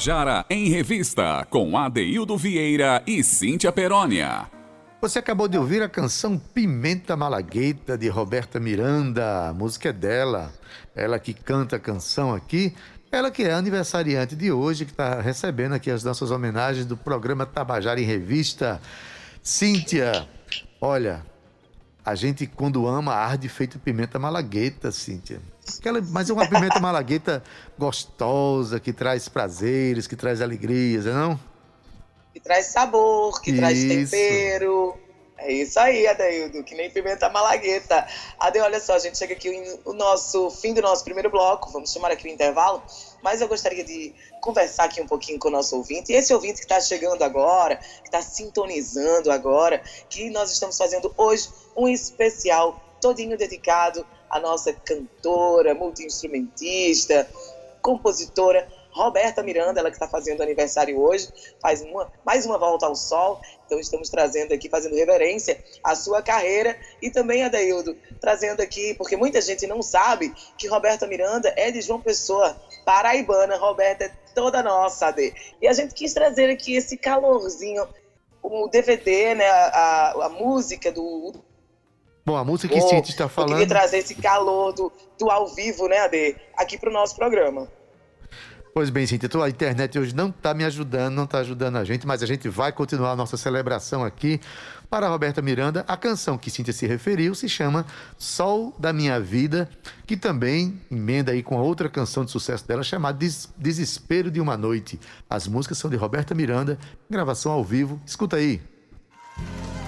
Tabajara 0.00 0.46
em 0.48 0.70
Revista, 0.70 1.46
com 1.50 1.76
Adeildo 1.76 2.34
Vieira 2.34 3.02
e 3.06 3.22
Cíntia 3.22 3.70
Perónia. 3.70 4.50
Você 4.98 5.18
acabou 5.18 5.46
de 5.46 5.58
ouvir 5.58 5.82
a 5.82 5.90
canção 5.90 6.38
Pimenta 6.38 7.14
Malagueta 7.18 7.98
de 7.98 8.08
Roberta 8.08 8.58
Miranda. 8.58 9.50
A 9.50 9.52
música 9.52 9.90
é 9.90 9.92
dela. 9.92 10.54
Ela 10.96 11.18
que 11.18 11.34
canta 11.34 11.76
a 11.76 11.78
canção 11.78 12.34
aqui. 12.34 12.74
Ela 13.12 13.30
que 13.30 13.42
é 13.42 13.52
aniversariante 13.52 14.34
de 14.34 14.50
hoje, 14.50 14.86
que 14.86 14.92
está 14.92 15.20
recebendo 15.20 15.74
aqui 15.74 15.90
as 15.90 16.02
nossas 16.02 16.30
homenagens 16.30 16.86
do 16.86 16.96
programa 16.96 17.44
Tabajara 17.44 18.00
em 18.00 18.04
Revista. 18.04 18.80
Cíntia, 19.42 20.26
olha, 20.80 21.22
a 22.02 22.14
gente 22.14 22.46
quando 22.46 22.86
ama 22.86 23.12
arde 23.12 23.50
feito 23.50 23.78
pimenta 23.78 24.18
malagueta, 24.18 24.90
Cíntia. 24.90 25.42
Aquela, 25.78 26.00
mas 26.00 26.28
é 26.30 26.32
uma 26.32 26.48
pimenta 26.48 26.80
malagueta 26.80 27.42
gostosa, 27.78 28.80
que 28.80 28.92
traz 28.92 29.28
prazeres, 29.28 30.06
que 30.06 30.16
traz 30.16 30.40
alegrias, 30.40 31.04
não? 31.04 31.32
É 31.32 31.38
que 32.34 32.40
traz 32.40 32.66
sabor, 32.66 33.40
que 33.40 33.50
isso. 33.50 33.60
traz 33.60 33.84
tempero. 33.84 34.98
É 35.42 35.50
isso 35.50 35.80
aí, 35.80 36.06
Adeildo, 36.06 36.62
que 36.62 36.74
nem 36.74 36.90
pimenta 36.90 37.30
malagueta. 37.30 38.06
Ade, 38.38 38.58
olha 38.58 38.78
só, 38.78 38.94
a 38.94 38.98
gente 38.98 39.16
chega 39.16 39.32
aqui 39.32 39.50
no 39.86 39.94
nosso 39.94 40.50
fim 40.50 40.74
do 40.74 40.82
nosso 40.82 41.02
primeiro 41.02 41.30
bloco, 41.30 41.70
vamos 41.70 41.90
chamar 41.90 42.10
aqui 42.10 42.28
o 42.28 42.30
intervalo, 42.30 42.82
mas 43.22 43.40
eu 43.40 43.48
gostaria 43.48 43.82
de 43.82 44.14
conversar 44.42 44.84
aqui 44.84 45.00
um 45.00 45.06
pouquinho 45.06 45.38
com 45.38 45.48
o 45.48 45.50
nosso 45.50 45.76
ouvinte. 45.76 46.12
E 46.12 46.14
esse 46.14 46.34
ouvinte 46.34 46.56
que 46.56 46.64
está 46.64 46.78
chegando 46.78 47.22
agora, 47.22 47.76
que 47.76 48.08
está 48.08 48.20
sintonizando 48.20 49.30
agora, 49.32 49.82
que 50.10 50.28
nós 50.28 50.52
estamos 50.52 50.76
fazendo 50.76 51.10
hoje 51.16 51.48
um 51.74 51.88
especial 51.88 52.78
todinho 53.00 53.38
dedicado 53.38 54.04
à 54.30 54.38
nossa 54.40 54.72
cantora, 54.72 55.74
multi-instrumentista, 55.74 57.28
compositora 57.82 58.66
Roberta 58.92 59.42
Miranda, 59.42 59.80
ela 59.80 59.90
que 59.90 59.96
está 59.96 60.08
fazendo 60.08 60.42
aniversário 60.42 61.00
hoje, 61.00 61.28
faz 61.60 61.80
uma, 61.82 62.10
mais 62.24 62.44
uma 62.44 62.58
volta 62.58 62.86
ao 62.86 62.96
sol. 62.96 63.40
Então 63.66 63.78
estamos 63.78 64.10
trazendo 64.10 64.52
aqui, 64.52 64.68
fazendo 64.68 64.96
reverência 64.96 65.62
à 65.82 65.94
sua 65.94 66.20
carreira 66.22 66.76
e 67.00 67.10
também, 67.10 67.44
Adaildo, 67.44 67.96
trazendo 68.20 68.60
aqui, 68.60 68.94
porque 68.94 69.16
muita 69.16 69.40
gente 69.40 69.66
não 69.66 69.80
sabe 69.80 70.34
que 70.58 70.66
Roberta 70.66 71.06
Miranda 71.06 71.52
é 71.56 71.70
de 71.70 71.80
João 71.80 72.00
Pessoa, 72.00 72.56
paraibana. 72.84 73.56
Roberta 73.56 74.04
é 74.04 74.12
toda 74.34 74.62
nossa, 74.62 75.06
Ade. 75.06 75.32
E 75.62 75.68
a 75.68 75.72
gente 75.72 75.94
quis 75.94 76.12
trazer 76.12 76.50
aqui 76.50 76.74
esse 76.74 76.96
calorzinho, 76.96 77.86
o 78.42 78.68
DVD, 78.68 79.34
né, 79.34 79.48
a, 79.48 79.66
a, 79.66 80.26
a 80.26 80.28
música 80.30 80.90
do, 80.90 81.32
Bom, 82.24 82.36
a 82.36 82.44
música 82.44 82.72
que 82.72 82.80
Cintia 82.80 83.10
está 83.10 83.28
falando. 83.28 83.52
Eu 83.52 83.58
queria 83.58 83.68
trazer 83.68 83.98
esse 83.98 84.14
calor 84.14 84.72
do, 84.72 84.92
do 85.18 85.30
ao 85.30 85.48
vivo, 85.48 85.88
né, 85.88 85.98
Ade, 85.98 86.36
aqui 86.56 86.78
para 86.78 86.90
o 86.90 86.92
nosso 86.92 87.16
programa. 87.16 87.68
Pois 88.72 88.88
bem, 88.88 89.04
Cintia, 89.04 89.28
a 89.42 89.48
internet 89.48 89.98
hoje 89.98 90.14
não 90.14 90.28
está 90.28 90.54
me 90.54 90.64
ajudando, 90.64 91.14
não 91.14 91.24
está 91.24 91.38
ajudando 91.38 91.76
a 91.76 91.84
gente, 91.84 92.06
mas 92.06 92.22
a 92.22 92.26
gente 92.26 92.48
vai 92.48 92.70
continuar 92.70 93.10
a 93.10 93.16
nossa 93.16 93.36
celebração 93.36 94.04
aqui 94.04 94.40
para 94.88 95.06
a 95.06 95.08
Roberta 95.08 95.42
Miranda. 95.42 95.84
A 95.88 95.96
canção 95.96 96.38
que 96.38 96.50
Cintia 96.50 96.72
se 96.72 96.86
referiu 96.86 97.34
se 97.34 97.48
chama 97.48 97.84
Sol 98.16 98.72
da 98.78 98.92
Minha 98.92 99.18
Vida, 99.18 99.68
que 100.06 100.16
também 100.16 100.80
emenda 100.90 101.32
aí 101.32 101.42
com 101.42 101.58
a 101.58 101.62
outra 101.62 101.88
canção 101.88 102.24
de 102.24 102.30
sucesso 102.30 102.66
dela 102.66 102.84
chamada 102.84 103.18
Desespero 103.56 104.30
de 104.30 104.40
uma 104.40 104.56
Noite. 104.56 105.00
As 105.28 105.48
músicas 105.48 105.78
são 105.78 105.90
de 105.90 105.96
Roberta 105.96 106.32
Miranda, 106.32 106.78
gravação 107.10 107.50
ao 107.50 107.64
vivo. 107.64 108.00
Escuta 108.06 108.36
aí. 108.36 108.60
momentos 109.36 109.79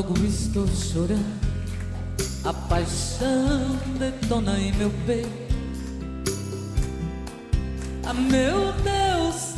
logo 0.00 0.14
estou 0.24 0.66
chorando. 0.66 1.40
A 2.42 2.54
paixão 2.54 3.78
detona 3.98 4.58
em 4.58 4.72
meu 4.72 4.90
peito. 5.04 5.28
Ah, 8.06 8.14
meu 8.14 8.72
Deus, 8.82 9.54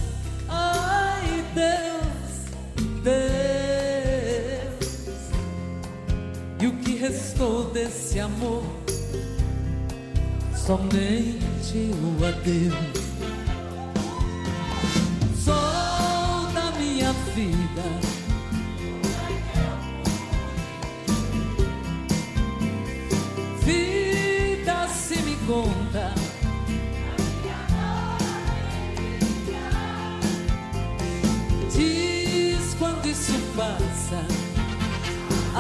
ai 0.48 1.44
Deus, 1.54 2.82
Deus. 3.04 4.22
E 6.60 6.66
o 6.66 6.76
que 6.78 6.96
restou 6.96 7.70
desse 7.70 8.18
amor? 8.18 8.64
Somente 10.56 11.90
o 12.02 12.24
adeus. 12.24 13.11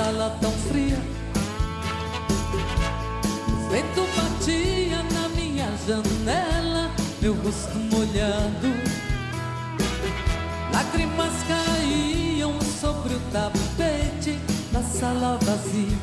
sala 0.00 0.34
tão 0.40 0.50
fria. 0.50 0.98
O 3.48 3.68
vento 3.68 4.02
batia 4.16 5.02
na 5.12 5.28
minha 5.28 5.68
janela, 5.86 6.90
meu 7.20 7.34
rosto 7.34 7.76
molhado. 7.92 8.70
Lágrimas 10.72 11.34
caíam 11.46 12.58
sobre 12.80 13.14
o 13.14 13.20
tapete 13.30 14.38
da 14.72 14.82
sala 14.82 15.38
vazia. 15.42 15.98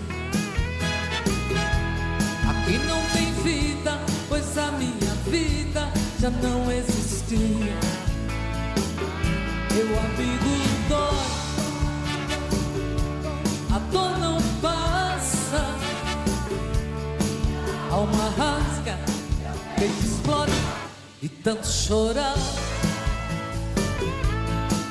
Aqui 2.52 2.78
não 2.90 3.02
tem 3.14 3.34
vida, 3.42 4.00
pois 4.30 4.58
a 4.60 4.72
minha 4.74 5.14
vida 5.26 5.92
já 6.20 6.30
não 6.30 6.72
existia. 6.72 7.80
Meu 9.74 10.00
amigo 10.00 10.67
dor 13.92 14.18
não 14.20 14.38
passa, 14.62 15.66
alma 17.92 18.30
rasga, 18.38 18.98
peito 19.78 20.06
explode 20.06 20.52
e 21.22 21.30
tanto 21.30 21.68
chorar. 21.68 22.36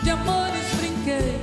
De 0.03 0.11
amores 0.11 0.67
brinquei, 0.79 1.41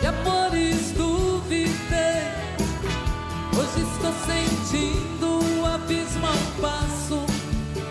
de 0.00 0.06
amores 0.06 0.92
duvidei. 0.92 2.30
Hoje 3.56 3.80
estou 3.92 4.12
sentindo 4.26 5.40
o 5.60 5.66
abismo 5.66 6.26
ao 6.26 6.60
passo 6.60 7.26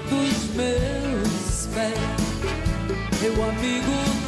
dos 0.10 0.56
meus 0.56 1.68
pés. 1.74 2.20
Meu 3.22 3.44
amigo 3.44 4.19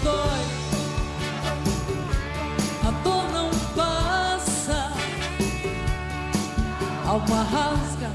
alma 7.11 7.43
rasga, 7.43 8.09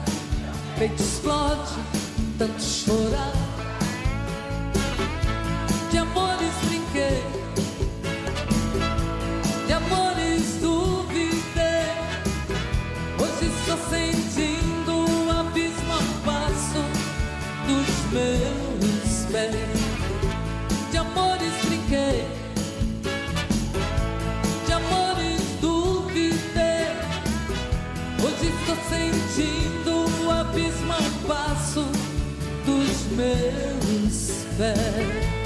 peito 0.78 1.02
explode, 1.02 1.78
tanto 2.38 2.62
chorar. 2.62 3.45
Pés. 34.56 35.36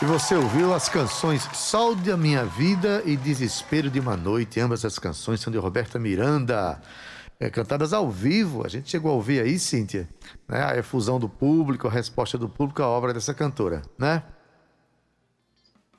E 0.00 0.04
você 0.04 0.34
ouviu 0.34 0.74
as 0.74 0.88
canções 0.88 1.48
Sol 1.54 1.94
da 1.94 2.16
Minha 2.16 2.44
Vida 2.44 3.02
e 3.06 3.16
Desespero 3.16 3.88
de 3.88 4.00
uma 4.00 4.16
Noite. 4.16 4.58
Ambas 4.58 4.84
as 4.84 4.98
canções 4.98 5.40
são 5.40 5.52
de 5.52 5.58
Roberta 5.58 5.96
Miranda, 5.96 6.80
é, 7.38 7.50
cantadas 7.50 7.92
ao 7.92 8.10
vivo. 8.10 8.64
A 8.64 8.68
gente 8.68 8.90
chegou 8.90 9.10
a 9.10 9.14
ouvir 9.14 9.42
aí, 9.42 9.58
Cíntia, 9.58 10.08
né? 10.48 10.64
a 10.64 10.76
efusão 10.76 11.18
do 11.18 11.28
público, 11.28 11.88
a 11.88 11.90
resposta 11.90 12.38
do 12.38 12.48
público 12.48 12.82
à 12.82 12.88
obra 12.88 13.12
dessa 13.12 13.34
cantora, 13.34 13.82
né? 13.98 14.22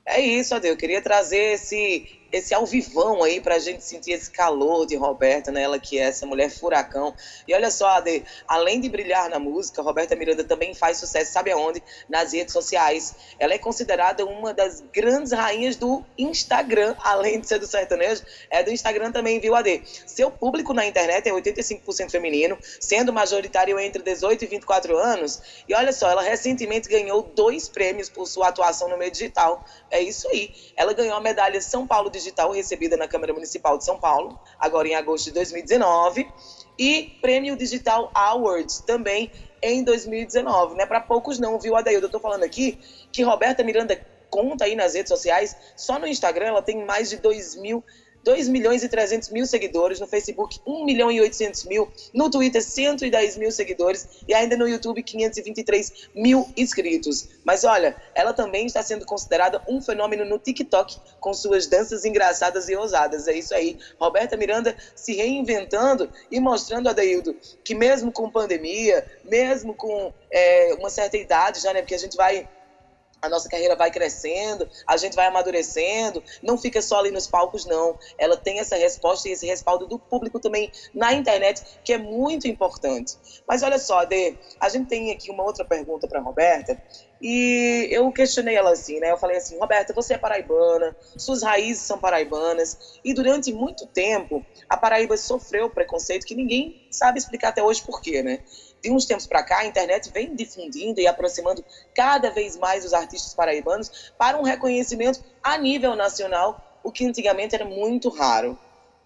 É 0.06 0.20
isso, 0.20 0.54
Adeu. 0.54 0.72
Eu 0.72 0.76
queria 0.76 1.00
trazer 1.00 1.54
esse 1.54 2.06
esse 2.34 2.52
alvivão 2.52 3.22
aí 3.22 3.40
pra 3.40 3.60
gente 3.60 3.84
sentir 3.84 4.10
esse 4.10 4.28
calor 4.28 4.86
de 4.86 4.96
Roberta, 4.96 5.52
né? 5.52 5.62
Ela 5.62 5.78
que 5.78 6.00
é 6.00 6.02
essa 6.02 6.26
mulher 6.26 6.50
furacão. 6.50 7.14
E 7.46 7.54
olha 7.54 7.70
só, 7.70 7.86
Ade, 7.86 8.24
além 8.48 8.80
de 8.80 8.88
brilhar 8.88 9.30
na 9.30 9.38
música, 9.38 9.80
Roberta 9.80 10.16
Miranda 10.16 10.42
também 10.42 10.74
faz 10.74 10.96
sucesso, 10.96 11.32
sabe 11.32 11.52
aonde? 11.52 11.80
Nas 12.08 12.32
redes 12.32 12.52
sociais. 12.52 13.14
Ela 13.38 13.54
é 13.54 13.58
considerada 13.58 14.26
uma 14.26 14.52
das 14.52 14.82
grandes 14.92 15.30
rainhas 15.30 15.76
do 15.76 16.04
Instagram, 16.18 16.96
além 16.98 17.38
de 17.38 17.46
ser 17.46 17.60
do 17.60 17.68
sertanejo, 17.68 18.24
é 18.50 18.64
do 18.64 18.72
Instagram 18.72 19.12
também, 19.12 19.38
viu, 19.38 19.54
Ade? 19.54 19.82
Seu 20.04 20.28
público 20.28 20.74
na 20.74 20.84
internet 20.84 21.28
é 21.28 21.32
85% 21.32 22.10
feminino, 22.10 22.58
sendo 22.80 23.12
majoritário 23.12 23.78
entre 23.78 24.02
18 24.02 24.42
e 24.42 24.46
24 24.48 24.96
anos. 24.96 25.40
E 25.68 25.74
olha 25.74 25.92
só, 25.92 26.10
ela 26.10 26.22
recentemente 26.22 26.88
ganhou 26.88 27.22
dois 27.22 27.68
prêmios 27.68 28.08
por 28.08 28.26
sua 28.26 28.48
atuação 28.48 28.88
no 28.88 28.98
meio 28.98 29.12
digital. 29.12 29.64
É 29.88 30.02
isso 30.02 30.26
aí. 30.28 30.52
Ela 30.76 30.92
ganhou 30.92 31.16
a 31.16 31.20
medalha 31.20 31.60
São 31.60 31.86
Paulo 31.86 32.10
Digital 32.24 32.50
recebida 32.52 32.96
na 32.96 33.06
Câmara 33.06 33.34
Municipal 33.34 33.76
de 33.76 33.84
São 33.84 33.98
Paulo, 33.98 34.40
agora 34.58 34.88
em 34.88 34.94
agosto 34.94 35.26
de 35.26 35.32
2019, 35.32 36.26
e 36.78 37.18
Prêmio 37.20 37.54
Digital 37.54 38.10
Awards 38.14 38.80
também 38.80 39.30
em 39.62 39.84
2019. 39.84 40.74
Não 40.74 40.82
é 40.82 40.86
para 40.86 41.00
poucos 41.00 41.38
não, 41.38 41.58
viu, 41.58 41.76
Adaildo? 41.76 42.06
Eu 42.06 42.10
tô 42.10 42.18
falando 42.18 42.42
aqui 42.42 42.78
que 43.12 43.22
Roberta 43.22 43.62
Miranda 43.62 44.00
conta 44.30 44.64
aí 44.64 44.74
nas 44.74 44.94
redes 44.94 45.10
sociais, 45.10 45.54
só 45.76 45.98
no 45.98 46.06
Instagram 46.06 46.46
ela 46.46 46.62
tem 46.62 46.84
mais 46.84 47.10
de 47.10 47.18
2 47.18 47.56
mil 47.56 47.84
2 48.24 48.48
milhões 48.48 48.82
e 48.82 48.88
300 48.88 49.28
mil 49.28 49.46
seguidores, 49.46 50.00
no 50.00 50.06
Facebook 50.06 50.58
1 50.66 50.84
milhão 50.84 51.10
e 51.10 51.20
800 51.20 51.64
mil, 51.64 51.88
no 52.12 52.30
Twitter 52.30 52.62
110 52.62 53.36
mil 53.36 53.52
seguidores 53.52 54.08
e 54.26 54.34
ainda 54.34 54.56
no 54.56 54.66
YouTube 54.66 55.02
523 55.02 56.08
mil 56.14 56.48
inscritos. 56.56 57.28
Mas 57.44 57.64
olha, 57.64 57.94
ela 58.14 58.32
também 58.32 58.66
está 58.66 58.82
sendo 58.82 59.04
considerada 59.04 59.62
um 59.68 59.80
fenômeno 59.80 60.24
no 60.24 60.38
TikTok 60.38 60.96
com 61.20 61.34
suas 61.34 61.66
danças 61.66 62.04
engraçadas 62.04 62.68
e 62.68 62.74
ousadas. 62.74 63.28
É 63.28 63.36
isso 63.36 63.54
aí. 63.54 63.78
Roberta 64.00 64.36
Miranda 64.36 64.74
se 64.96 65.14
reinventando 65.14 66.10
e 66.30 66.40
mostrando 66.40 66.88
a 66.88 66.92
Deildo 66.92 67.36
que 67.62 67.74
mesmo 67.74 68.10
com 68.10 68.30
pandemia, 68.30 69.04
mesmo 69.24 69.74
com 69.74 70.12
é, 70.30 70.74
uma 70.78 70.90
certa 70.90 71.16
idade 71.16 71.60
já, 71.60 71.72
né, 71.72 71.80
porque 71.80 71.94
a 71.94 71.98
gente 71.98 72.16
vai 72.16 72.48
a 73.24 73.28
nossa 73.28 73.48
carreira 73.48 73.74
vai 73.74 73.90
crescendo, 73.90 74.68
a 74.86 74.96
gente 74.96 75.16
vai 75.16 75.26
amadurecendo, 75.26 76.22
não 76.42 76.58
fica 76.58 76.80
só 76.82 76.98
ali 76.98 77.10
nos 77.10 77.26
palcos, 77.26 77.64
não. 77.64 77.98
Ela 78.18 78.36
tem 78.36 78.60
essa 78.60 78.76
resposta 78.76 79.28
e 79.28 79.32
esse 79.32 79.46
respaldo 79.46 79.86
do 79.86 79.98
público 79.98 80.38
também 80.38 80.70
na 80.94 81.12
internet, 81.12 81.62
que 81.82 81.92
é 81.92 81.98
muito 81.98 82.46
importante. 82.46 83.16
Mas 83.48 83.62
olha 83.62 83.78
só, 83.78 84.04
Dê, 84.04 84.36
a 84.60 84.68
gente 84.68 84.88
tem 84.88 85.10
aqui 85.10 85.30
uma 85.30 85.44
outra 85.44 85.64
pergunta 85.64 86.06
para 86.06 86.20
Roberta, 86.20 86.80
e 87.20 87.88
eu 87.90 88.12
questionei 88.12 88.54
ela 88.54 88.72
assim, 88.72 89.00
né? 89.00 89.10
Eu 89.10 89.16
falei 89.16 89.38
assim, 89.38 89.58
Roberta, 89.58 89.94
você 89.94 90.12
é 90.12 90.18
paraibana, 90.18 90.94
suas 91.16 91.42
raízes 91.42 91.82
são 91.82 91.98
paraibanas, 91.98 93.00
e 93.02 93.14
durante 93.14 93.50
muito 93.50 93.86
tempo 93.86 94.44
a 94.68 94.76
Paraíba 94.76 95.16
sofreu 95.16 95.70
preconceito 95.70 96.26
que 96.26 96.34
ninguém 96.34 96.86
sabe 96.90 97.18
explicar 97.18 97.48
até 97.48 97.62
hoje 97.62 97.82
por 97.82 98.02
quê, 98.02 98.22
né? 98.22 98.40
De 98.84 98.92
uns 98.92 99.06
tempos 99.06 99.26
para 99.26 99.42
cá, 99.42 99.60
a 99.60 99.66
internet 99.66 100.10
vem 100.10 100.36
difundindo 100.36 101.00
e 101.00 101.06
aproximando 101.06 101.64
cada 101.94 102.28
vez 102.30 102.54
mais 102.54 102.84
os 102.84 102.92
artistas 102.92 103.32
paraibanos 103.32 104.12
para 104.18 104.38
um 104.38 104.42
reconhecimento 104.42 105.24
a 105.42 105.56
nível 105.56 105.96
nacional, 105.96 106.78
o 106.82 106.92
que 106.92 107.06
antigamente 107.06 107.54
era 107.54 107.64
muito 107.64 108.10
raro. 108.10 108.58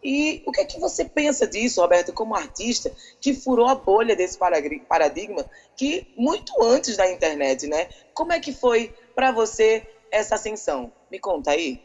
E 0.02 0.42
o 0.44 0.50
que 0.50 0.60
é 0.60 0.64
que 0.64 0.80
você 0.80 1.04
pensa 1.04 1.46
disso, 1.46 1.80
Roberto, 1.80 2.12
como 2.12 2.34
artista 2.34 2.92
que 3.20 3.32
furou 3.32 3.68
a 3.68 3.74
bolha 3.76 4.16
desse 4.16 4.36
paradigma 4.36 5.48
que 5.76 6.12
muito 6.16 6.52
antes 6.60 6.96
da 6.96 7.08
internet, 7.08 7.68
né? 7.68 7.88
Como 8.12 8.32
é 8.32 8.40
que 8.40 8.52
foi 8.52 8.92
para 9.14 9.30
você 9.30 9.86
essa 10.10 10.34
ascensão? 10.34 10.92
Me 11.08 11.20
conta 11.20 11.52
aí. 11.52 11.80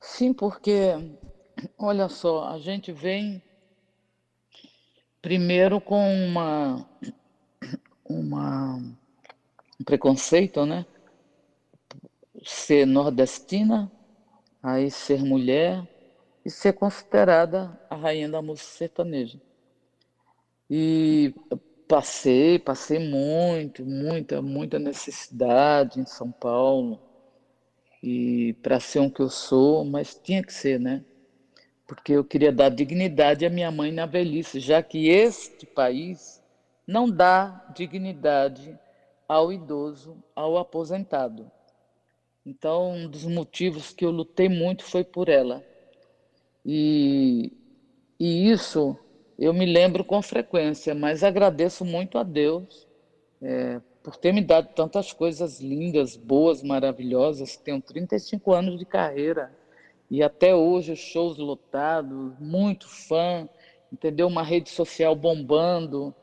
Sim, 0.00 0.34
porque 0.34 0.92
olha 1.78 2.10
só, 2.10 2.44
a 2.44 2.58
gente 2.58 2.92
vem 2.92 3.42
Primeiro 5.24 5.80
com 5.80 6.06
uma, 6.26 6.86
uma 8.04 8.76
um 8.76 9.82
preconceito, 9.82 10.66
né? 10.66 10.84
Ser 12.44 12.84
nordestina, 12.84 13.90
aí 14.62 14.90
ser 14.90 15.24
mulher 15.24 15.82
e 16.44 16.50
ser 16.50 16.74
considerada 16.74 17.72
a 17.88 17.96
rainha 17.96 18.28
da 18.28 18.42
música 18.42 18.68
sertaneja. 18.68 19.40
E 20.68 21.32
passei, 21.88 22.58
passei 22.58 22.98
muito, 22.98 23.82
muita, 23.82 24.42
muita 24.42 24.78
necessidade 24.78 26.00
em 26.00 26.04
São 26.04 26.30
Paulo 26.30 27.00
e 28.02 28.52
para 28.62 28.78
ser 28.78 28.98
um 28.98 29.08
que 29.08 29.22
eu 29.22 29.30
sou, 29.30 29.86
mas 29.86 30.14
tinha 30.14 30.42
que 30.42 30.52
ser, 30.52 30.78
né? 30.78 31.02
Porque 31.86 32.12
eu 32.12 32.24
queria 32.24 32.52
dar 32.52 32.70
dignidade 32.70 33.44
à 33.44 33.50
minha 33.50 33.70
mãe 33.70 33.92
na 33.92 34.06
velhice, 34.06 34.58
já 34.58 34.82
que 34.82 35.08
este 35.08 35.66
país 35.66 36.42
não 36.86 37.10
dá 37.10 37.66
dignidade 37.74 38.78
ao 39.28 39.52
idoso, 39.52 40.16
ao 40.34 40.56
aposentado. 40.56 41.50
Então, 42.44 42.92
um 42.92 43.08
dos 43.08 43.24
motivos 43.24 43.92
que 43.92 44.04
eu 44.04 44.10
lutei 44.10 44.48
muito 44.48 44.84
foi 44.84 45.02
por 45.02 45.28
ela. 45.28 45.64
E, 46.64 47.52
e 48.18 48.50
isso 48.50 48.98
eu 49.38 49.52
me 49.52 49.66
lembro 49.66 50.04
com 50.04 50.20
frequência, 50.22 50.94
mas 50.94 51.22
agradeço 51.22 51.84
muito 51.84 52.18
a 52.18 52.22
Deus 52.22 52.86
é, 53.42 53.80
por 54.02 54.16
ter 54.16 54.32
me 54.32 54.42
dado 54.42 54.74
tantas 54.74 55.12
coisas 55.12 55.60
lindas, 55.60 56.16
boas, 56.16 56.62
maravilhosas. 56.62 57.56
Tenho 57.56 57.80
35 57.80 58.52
anos 58.52 58.78
de 58.78 58.84
carreira 58.84 59.50
e 60.10 60.22
até 60.22 60.54
hoje 60.54 60.92
os 60.92 60.98
shows 60.98 61.38
lotados, 61.38 62.32
muito 62.38 62.88
fã, 62.88 63.48
entendeu? 63.92 64.26
Uma 64.26 64.42
rede 64.42 64.70
social 64.70 65.14
bombando. 65.14 66.14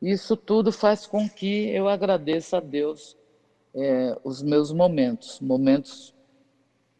Isso 0.00 0.36
tudo 0.36 0.70
faz 0.70 1.06
com 1.06 1.28
que 1.28 1.68
eu 1.70 1.88
agradeça 1.88 2.58
a 2.58 2.60
Deus 2.60 3.16
é, 3.74 4.16
os 4.22 4.42
meus 4.42 4.72
momentos, 4.72 5.40
momentos, 5.40 6.14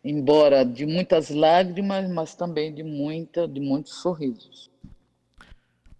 embora 0.03 0.65
de 0.65 0.85
muitas 0.85 1.31
lágrimas, 1.31 2.11
mas 2.11 2.35
também 2.35 2.75
de 2.75 2.83
muita, 2.83 3.47
de 3.47 3.61
muitos 3.61 3.95
sorrisos. 4.01 4.71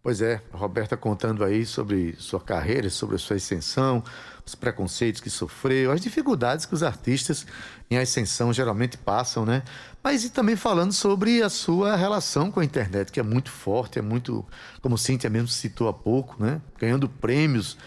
Pois 0.05 0.21
é, 0.21 0.39
Roberta 0.53 0.99
contando 0.99 1.43
aí 1.43 1.65
sobre 1.65 2.15
sua 2.19 2.39
carreira, 2.39 2.91
sobre 2.91 3.17
a 3.17 3.19
sua 3.19 3.37
ascensão, 3.37 4.05
os 4.45 4.55
preconceitos 4.55 5.19
que 5.19 5.31
sofreu, 5.31 5.91
as 5.91 6.03
dificuldades 6.03 6.67
que 6.67 6.75
os 6.75 6.83
artistas 6.83 7.47
em 7.91 7.97
ascensão 7.97 8.53
geralmente 8.53 8.99
passam, 8.99 9.47
né? 9.47 9.63
Mas 10.03 10.23
e 10.23 10.29
também 10.29 10.57
falando 10.57 10.93
sobre 10.93 11.43
a 11.43 11.49
sua 11.49 11.97
relação 11.97 12.51
com 12.51 12.61
a 12.61 12.65
internet, 12.67 13.11
que 13.11 13.19
é 13.19 13.23
muito 13.23 13.51
forte, 13.51 13.99
é 13.99 14.03
muito, 14.03 14.45
como 14.83 14.99
Cíntia 14.99 15.31
mesmo 15.31 15.49
citou 15.49 15.89
há 15.89 15.93
pouco, 15.95 16.37
né? 16.39 16.61
Ganhando 16.79 17.09
prêmios 17.09 17.79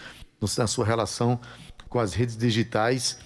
na 0.58 0.66
sua 0.66 0.84
relação 0.84 1.38
com 1.88 2.00
as 2.00 2.14
redes 2.14 2.36
digitais 2.36 3.16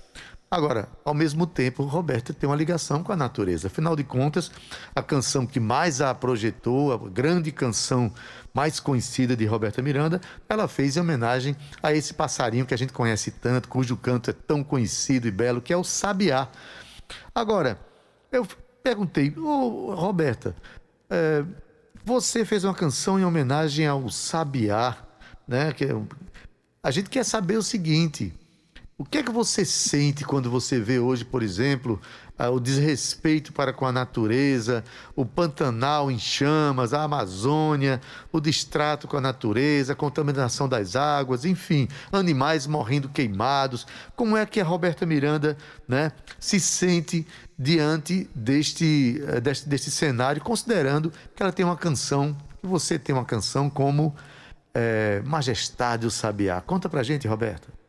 Agora, 0.52 0.86
ao 1.02 1.14
mesmo 1.14 1.46
tempo, 1.46 1.82
Roberta 1.82 2.34
tem 2.34 2.46
uma 2.46 2.54
ligação 2.54 3.02
com 3.02 3.10
a 3.10 3.16
natureza. 3.16 3.68
Afinal 3.68 3.96
de 3.96 4.04
contas, 4.04 4.50
a 4.94 5.02
canção 5.02 5.46
que 5.46 5.58
mais 5.58 6.02
a 6.02 6.14
projetou, 6.14 6.92
a 6.92 6.98
grande 7.08 7.50
canção 7.50 8.12
mais 8.54 8.78
conhecida 8.78 9.36
de 9.36 9.44
Roberta 9.46 9.80
Miranda, 9.82 10.20
ela 10.48 10.68
fez 10.68 10.96
em 10.96 11.00
homenagem 11.00 11.56
a 11.82 11.92
esse 11.92 12.14
passarinho 12.14 12.66
que 12.66 12.74
a 12.74 12.76
gente 12.76 12.92
conhece 12.92 13.30
tanto, 13.30 13.68
cujo 13.68 13.96
canto 13.96 14.30
é 14.30 14.32
tão 14.32 14.62
conhecido 14.62 15.26
e 15.26 15.30
belo, 15.30 15.60
que 15.60 15.72
é 15.72 15.76
o 15.76 15.84
sabiá. 15.84 16.48
Agora, 17.34 17.78
eu 18.30 18.46
perguntei, 18.82 19.32
Roberta, 19.36 20.54
é, 21.08 21.44
você 22.04 22.44
fez 22.44 22.64
uma 22.64 22.74
canção 22.74 23.18
em 23.18 23.24
homenagem 23.24 23.86
ao 23.86 24.08
sabiá, 24.10 24.96
né? 25.46 25.70
É 25.70 26.22
a 26.82 26.90
gente 26.90 27.08
quer 27.08 27.24
saber 27.24 27.56
o 27.56 27.62
seguinte 27.62 28.34
o 29.02 29.04
que 29.04 29.18
é 29.18 29.22
que 29.22 29.32
você 29.32 29.64
sente 29.64 30.24
quando 30.24 30.48
você 30.48 30.78
vê 30.78 31.00
hoje, 31.00 31.24
por 31.24 31.42
exemplo, 31.42 32.00
o 32.48 32.60
desrespeito 32.60 33.52
para 33.52 33.72
com 33.72 33.86
a 33.86 33.92
natureza, 33.92 34.82
o 35.14 35.24
Pantanal 35.24 36.10
em 36.10 36.18
chamas, 36.18 36.92
a 36.92 37.02
Amazônia, 37.02 38.00
o 38.32 38.40
distrato 38.40 39.06
com 39.06 39.16
a 39.16 39.20
natureza, 39.20 39.92
a 39.92 39.96
contaminação 39.96 40.68
das 40.68 40.96
águas, 40.96 41.44
enfim, 41.44 41.88
animais 42.10 42.66
morrendo 42.66 43.08
queimados? 43.08 43.86
Como 44.16 44.36
é 44.36 44.46
que 44.46 44.60
a 44.60 44.64
Roberta 44.64 45.04
Miranda 45.04 45.56
né, 45.86 46.12
se 46.38 46.58
sente 46.58 47.26
diante 47.58 48.28
deste, 48.34 49.22
eh, 49.28 49.40
deste, 49.40 49.68
deste 49.68 49.90
cenário, 49.90 50.42
considerando 50.42 51.12
que 51.34 51.42
ela 51.42 51.52
tem 51.52 51.64
uma 51.64 51.76
canção, 51.76 52.36
que 52.60 52.66
você 52.66 52.98
tem 52.98 53.14
uma 53.14 53.24
canção 53.24 53.68
como 53.68 54.14
é, 54.74 55.22
Majestade 55.24 56.06
o 56.06 56.10
Sabiá? 56.10 56.60
Conta 56.60 56.88
pra 56.88 57.02
gente, 57.02 57.28
Roberta. 57.28 57.81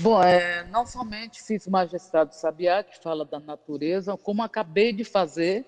Bom, 0.00 0.22
é, 0.22 0.64
não 0.64 0.86
somente 0.86 1.42
fiz 1.42 1.66
Majestade 1.66 2.36
Sabiá, 2.36 2.82
que 2.82 2.98
fala 2.98 3.24
da 3.24 3.40
natureza, 3.40 4.16
como 4.16 4.42
acabei 4.42 4.92
de 4.92 5.04
fazer 5.04 5.64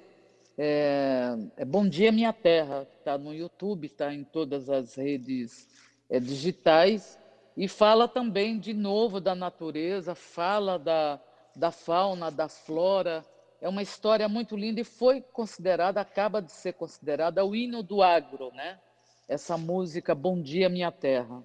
é, 0.59 1.35
é 1.57 1.64
Bom 1.64 1.88
Dia 1.88 2.12
Minha 2.12 2.33
Terra, 2.33 2.85
que 2.85 2.98
está 2.98 3.16
no 3.16 3.33
YouTube, 3.33 3.87
está 3.87 4.12
em 4.12 4.24
todas 4.24 4.68
as 4.68 4.96
redes 4.96 5.68
é, 6.11 6.20
digitais, 6.20 7.18
e 7.57 7.66
fala 7.66 8.07
também 8.07 8.59
de 8.59 8.74
novo 8.74 9.20
da 9.20 9.35
natureza, 9.35 10.14
fala 10.14 10.78
da, 10.78 11.18
da 11.57 11.70
fauna, 11.70 12.31
da 12.31 12.48
flora, 12.48 13.24
é 13.61 13.68
uma 13.68 13.83
história 13.83 14.28
muito 14.28 14.57
linda 14.57 14.81
e 14.81 14.85
foi 14.85 15.20
considerada, 15.20 16.00
acaba 16.00 16.40
de 16.40 16.52
ser 16.52 16.74
considerada 16.74 17.44
o 17.44 17.57
hino 17.57 17.83
do 17.83 18.02
agro, 18.02 18.52
né? 18.54 18.78
Essa 19.26 19.57
música 19.57 20.14
Bom 20.14 20.40
Dia 20.40 20.68
Minha 20.68 20.92
Terra. 20.92 21.44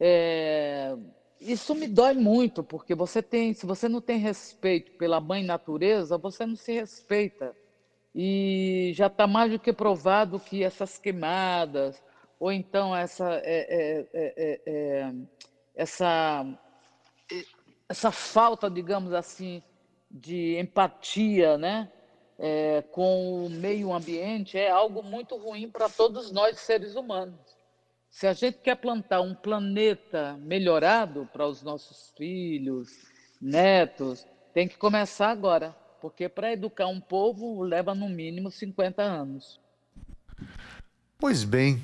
É, 0.00 0.96
isso 1.40 1.74
me 1.74 1.86
dói 1.86 2.14
muito, 2.14 2.62
porque 2.62 2.94
você 2.94 3.22
tem, 3.22 3.52
se 3.52 3.66
você 3.66 3.88
não 3.88 4.00
tem 4.00 4.18
respeito 4.18 4.92
pela 4.92 5.20
mãe 5.20 5.44
natureza, 5.44 6.16
você 6.16 6.46
não 6.46 6.56
se 6.56 6.72
respeita. 6.72 7.54
E 8.14 8.92
já 8.94 9.08
está 9.08 9.26
mais 9.26 9.52
do 9.52 9.58
que 9.58 9.72
provado 9.72 10.40
que 10.40 10.64
essas 10.64 10.96
queimadas, 10.98 12.02
ou 12.40 12.50
então 12.50 12.96
essa, 12.96 13.34
é, 13.44 14.06
é, 14.14 14.62
é, 14.66 15.12
essa, 15.74 16.46
essa 17.88 18.10
falta, 18.10 18.70
digamos 18.70 19.12
assim, 19.12 19.62
de 20.10 20.58
empatia 20.58 21.58
né, 21.58 21.92
com 22.90 23.44
o 23.44 23.50
meio 23.50 23.92
ambiente 23.92 24.56
é 24.56 24.70
algo 24.70 25.02
muito 25.02 25.36
ruim 25.36 25.70
para 25.70 25.88
todos 25.88 26.32
nós, 26.32 26.58
seres 26.58 26.94
humanos. 26.94 27.45
Se 28.16 28.26
a 28.26 28.32
gente 28.32 28.56
quer 28.60 28.76
plantar 28.76 29.20
um 29.20 29.34
planeta 29.34 30.38
melhorado 30.40 31.28
para 31.30 31.46
os 31.46 31.62
nossos 31.62 32.14
filhos, 32.16 32.88
netos, 33.38 34.26
tem 34.54 34.66
que 34.66 34.78
começar 34.78 35.28
agora, 35.28 35.76
porque 36.00 36.26
para 36.26 36.50
educar 36.50 36.86
um 36.86 36.98
povo 36.98 37.62
leva 37.62 37.94
no 37.94 38.08
mínimo 38.08 38.50
50 38.50 39.02
anos. 39.02 39.60
Pois 41.18 41.44
bem, 41.44 41.78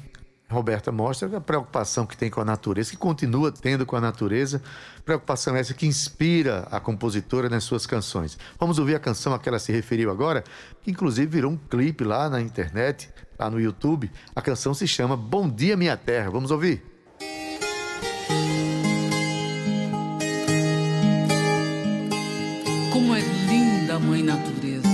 Roberta 0.53 0.93
mostra 0.93 1.37
a 1.37 1.41
preocupação 1.41 2.07
que 2.07 2.17
tem 2.17 2.31
com 2.31 2.41
a 2.41 2.45
natureza, 2.45 2.91
que 2.91 2.97
continua 2.97 3.51
tendo 3.51 3.85
com 3.85 3.97
a 3.97 4.01
natureza, 4.01 4.63
preocupação 5.05 5.57
essa 5.57 5.75
que 5.75 5.87
inspira 5.87 6.69
a 6.71 6.79
compositora 6.79 7.49
nas 7.49 7.65
suas 7.65 7.87
canções. 7.87 8.39
Vamos 8.59 8.79
ouvir 8.79 8.95
a 8.95 9.01
canção 9.01 9.35
a 9.35 9.39
que 9.39 9.49
ela 9.49 9.59
se 9.59 9.73
referiu 9.73 10.11
agora, 10.11 10.45
que 10.83 10.91
inclusive 10.91 11.27
virou 11.27 11.53
um 11.53 11.57
clipe 11.57 12.05
lá 12.05 12.29
na 12.29 12.41
internet, 12.41 13.11
lá 13.39 13.51
no 13.51 13.61
YouTube. 13.61 14.11
A 14.35 14.41
canção 14.41 14.73
se 14.75 14.87
chama 14.87 15.17
Bom 15.17 15.49
Dia 15.49 15.77
Minha 15.77 15.97
Terra. 15.97 16.31
Vamos 16.31 16.51
ouvir? 16.51 16.83
Como 22.93 23.15
é 23.15 23.21
linda 23.21 23.97
a 23.97 23.99
Mãe 23.99 24.23
Natureza. 24.23 24.89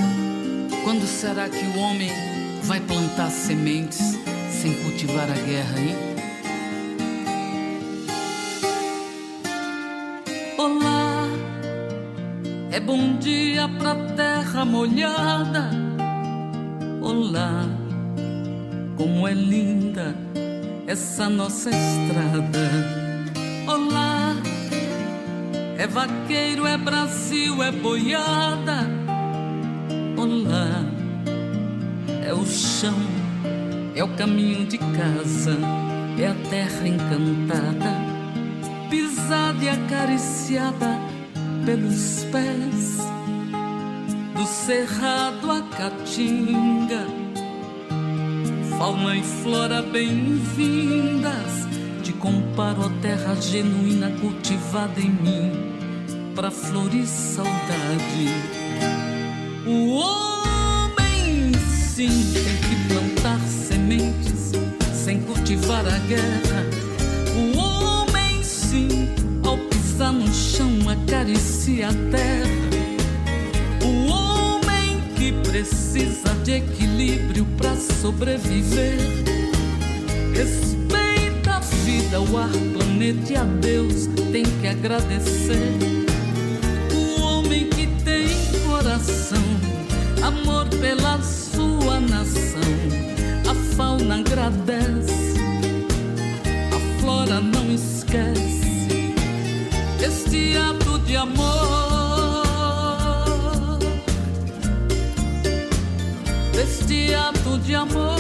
Quando 0.85 1.07
será 1.07 1.49
que 1.49 1.65
o 1.65 1.79
homem 1.79 2.11
vai 2.63 2.81
plantar 2.81 3.31
sementes? 3.31 4.18
Sem 4.61 4.75
cultivar 4.83 5.31
a 5.31 5.35
guerra, 5.35 5.79
hein? 5.79 5.97
Olá, 10.59 11.29
é 12.73 12.81
bom 12.81 13.17
dia 13.19 13.69
pra 13.79 13.95
terra 14.17 14.65
molhada. 14.65 15.71
Olá, 17.01 17.67
como 18.97 19.29
é 19.29 19.33
linda 19.33 20.13
essa 20.89 21.29
nossa 21.29 21.71
estrada. 21.71 22.69
Olá, 23.65 24.35
é 25.79 25.87
vaqueiro, 25.87 26.67
é 26.67 26.77
Brasil, 26.77 27.63
é 27.63 27.71
boiada. 27.71 28.91
Olá, 30.17 30.85
é 32.27 32.35
o 32.35 32.45
chão 32.45 33.18
é 33.99 34.05
o 34.05 34.09
caminho 34.11 34.65
de 34.65 34.79
casa, 34.79 35.59
é 36.17 36.29
a 36.29 36.35
terra 36.49 36.87
encantada, 36.87 37.97
pisada 38.89 39.65
e 39.65 39.69
acariciada 39.69 41.01
pelos 41.67 42.25
pés 42.31 42.99
do 44.37 44.47
cerrado 44.47 45.51
a 45.51 45.63
caatinga. 45.63 47.09
Fauna 48.79 49.17
e 49.17 49.23
flora 49.25 49.83
bem-vindas, 49.83 51.67
te 52.05 52.13
comparo 52.13 52.87
a 52.87 52.91
terra 53.03 53.35
genuína 53.35 54.13
cultivada 54.21 55.01
em 55.01 55.11
mim, 55.11 56.33
pra 56.37 56.53
florir 56.53 57.05
saudade. 57.05 58.29
De 76.49 76.55
equilíbrio 76.55 77.47
para 77.59 77.77
sobreviver. 77.77 78.97
Respeita 80.35 81.57
a 81.57 81.61
vida, 81.61 82.23
o 82.23 82.39
ar, 82.39 82.49
planeta 82.73 83.33
e 83.35 83.37
a 83.37 83.45
Deus 83.45 84.07
tem 84.33 84.45
que 84.45 84.67
agradecer. 84.67 85.77
O 86.95 87.21
homem 87.21 87.69
que 87.69 87.87
tem 88.03 88.29
coração, 88.67 89.45
amor 90.23 90.67
pela 90.81 91.21
sua 91.21 92.01
nação 92.01 92.59
fauna 93.77 94.17
agradece, 94.17 95.35
a 96.75 97.01
flora 97.01 97.41
não 97.41 97.73
esquece 97.73 99.05
este 100.03 100.57
ato 100.57 100.99
de 101.01 101.15
amor. 101.15 101.98
Este 106.89 107.15
ato 107.15 107.59
de 107.59 107.75
amor 107.75 108.19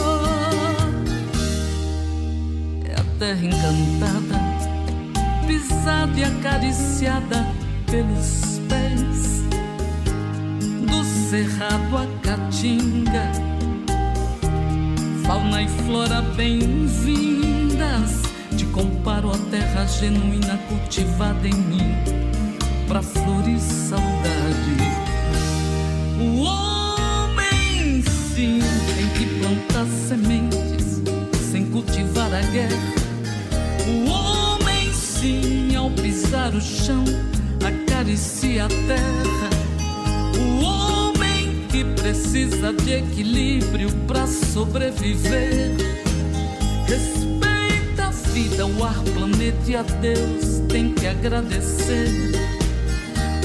é 2.84 3.00
a 3.00 3.04
terra 3.18 3.42
encantada, 3.42 4.38
pisada 5.46 6.12
e 6.20 6.24
acariciada 6.24 7.46
pelos 7.90 8.60
pés 8.68 9.40
do 10.86 11.02
cerrado 11.02 11.96
a 11.96 12.06
caatinga 12.20 13.32
fauna 15.24 15.62
e 15.62 15.68
flora 15.86 16.20
bem-vindas. 16.36 18.20
Te 18.54 18.66
comparo 18.66 19.30
a 19.30 19.38
terra 19.50 19.86
genuína 19.86 20.58
cultivada 20.68 21.48
em 21.48 21.54
mim, 21.54 21.94
pra 22.86 23.00
florir 23.00 23.60
saudade. 23.60 25.07
Sementes 29.86 31.02
sem 31.52 31.66
cultivar 31.70 32.32
a 32.32 32.40
guerra. 32.40 32.94
O 33.86 34.10
homem, 34.10 34.92
sim, 34.92 35.76
ao 35.76 35.90
pisar 35.90 36.54
o 36.54 36.60
chão, 36.60 37.04
acaricia 37.64 38.64
a 38.64 38.68
terra 38.68 39.58
que 41.78 41.84
precisa 41.84 42.72
de 42.72 42.94
equilíbrio 42.94 43.88
para 44.08 44.26
sobreviver. 44.26 45.70
Respeita 46.88 48.06
a 48.06 48.10
vida, 48.10 48.66
o 48.66 48.84
ar, 48.84 48.98
planeta 49.14 49.70
e 49.70 49.76
a 49.76 49.82
Deus 49.82 50.60
tem 50.68 50.92
que 50.92 51.06
agradecer. 51.06 52.32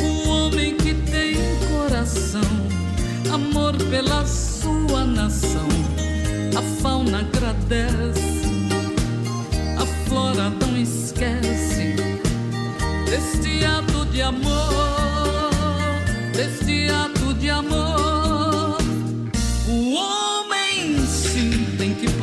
O 0.01 0.29
homem 0.29 0.75
que 0.77 0.95
tem 0.95 1.35
coração, 1.69 2.41
amor 3.31 3.75
pela 3.91 4.25
sua 4.25 5.03
nação, 5.03 5.67
a 6.63 6.81
fauna 6.81 7.19
agradece, 7.19 8.43
a 9.77 9.85
flora 10.07 10.49
não 10.49 10.77
esquece 10.77 11.95
deste 13.09 13.65
ato 13.65 14.05
de 14.05 14.21
amor, 14.21 15.51
deste 16.33 16.89
ato 16.89 17.33
de 17.33 17.49
amor. 17.49 18.03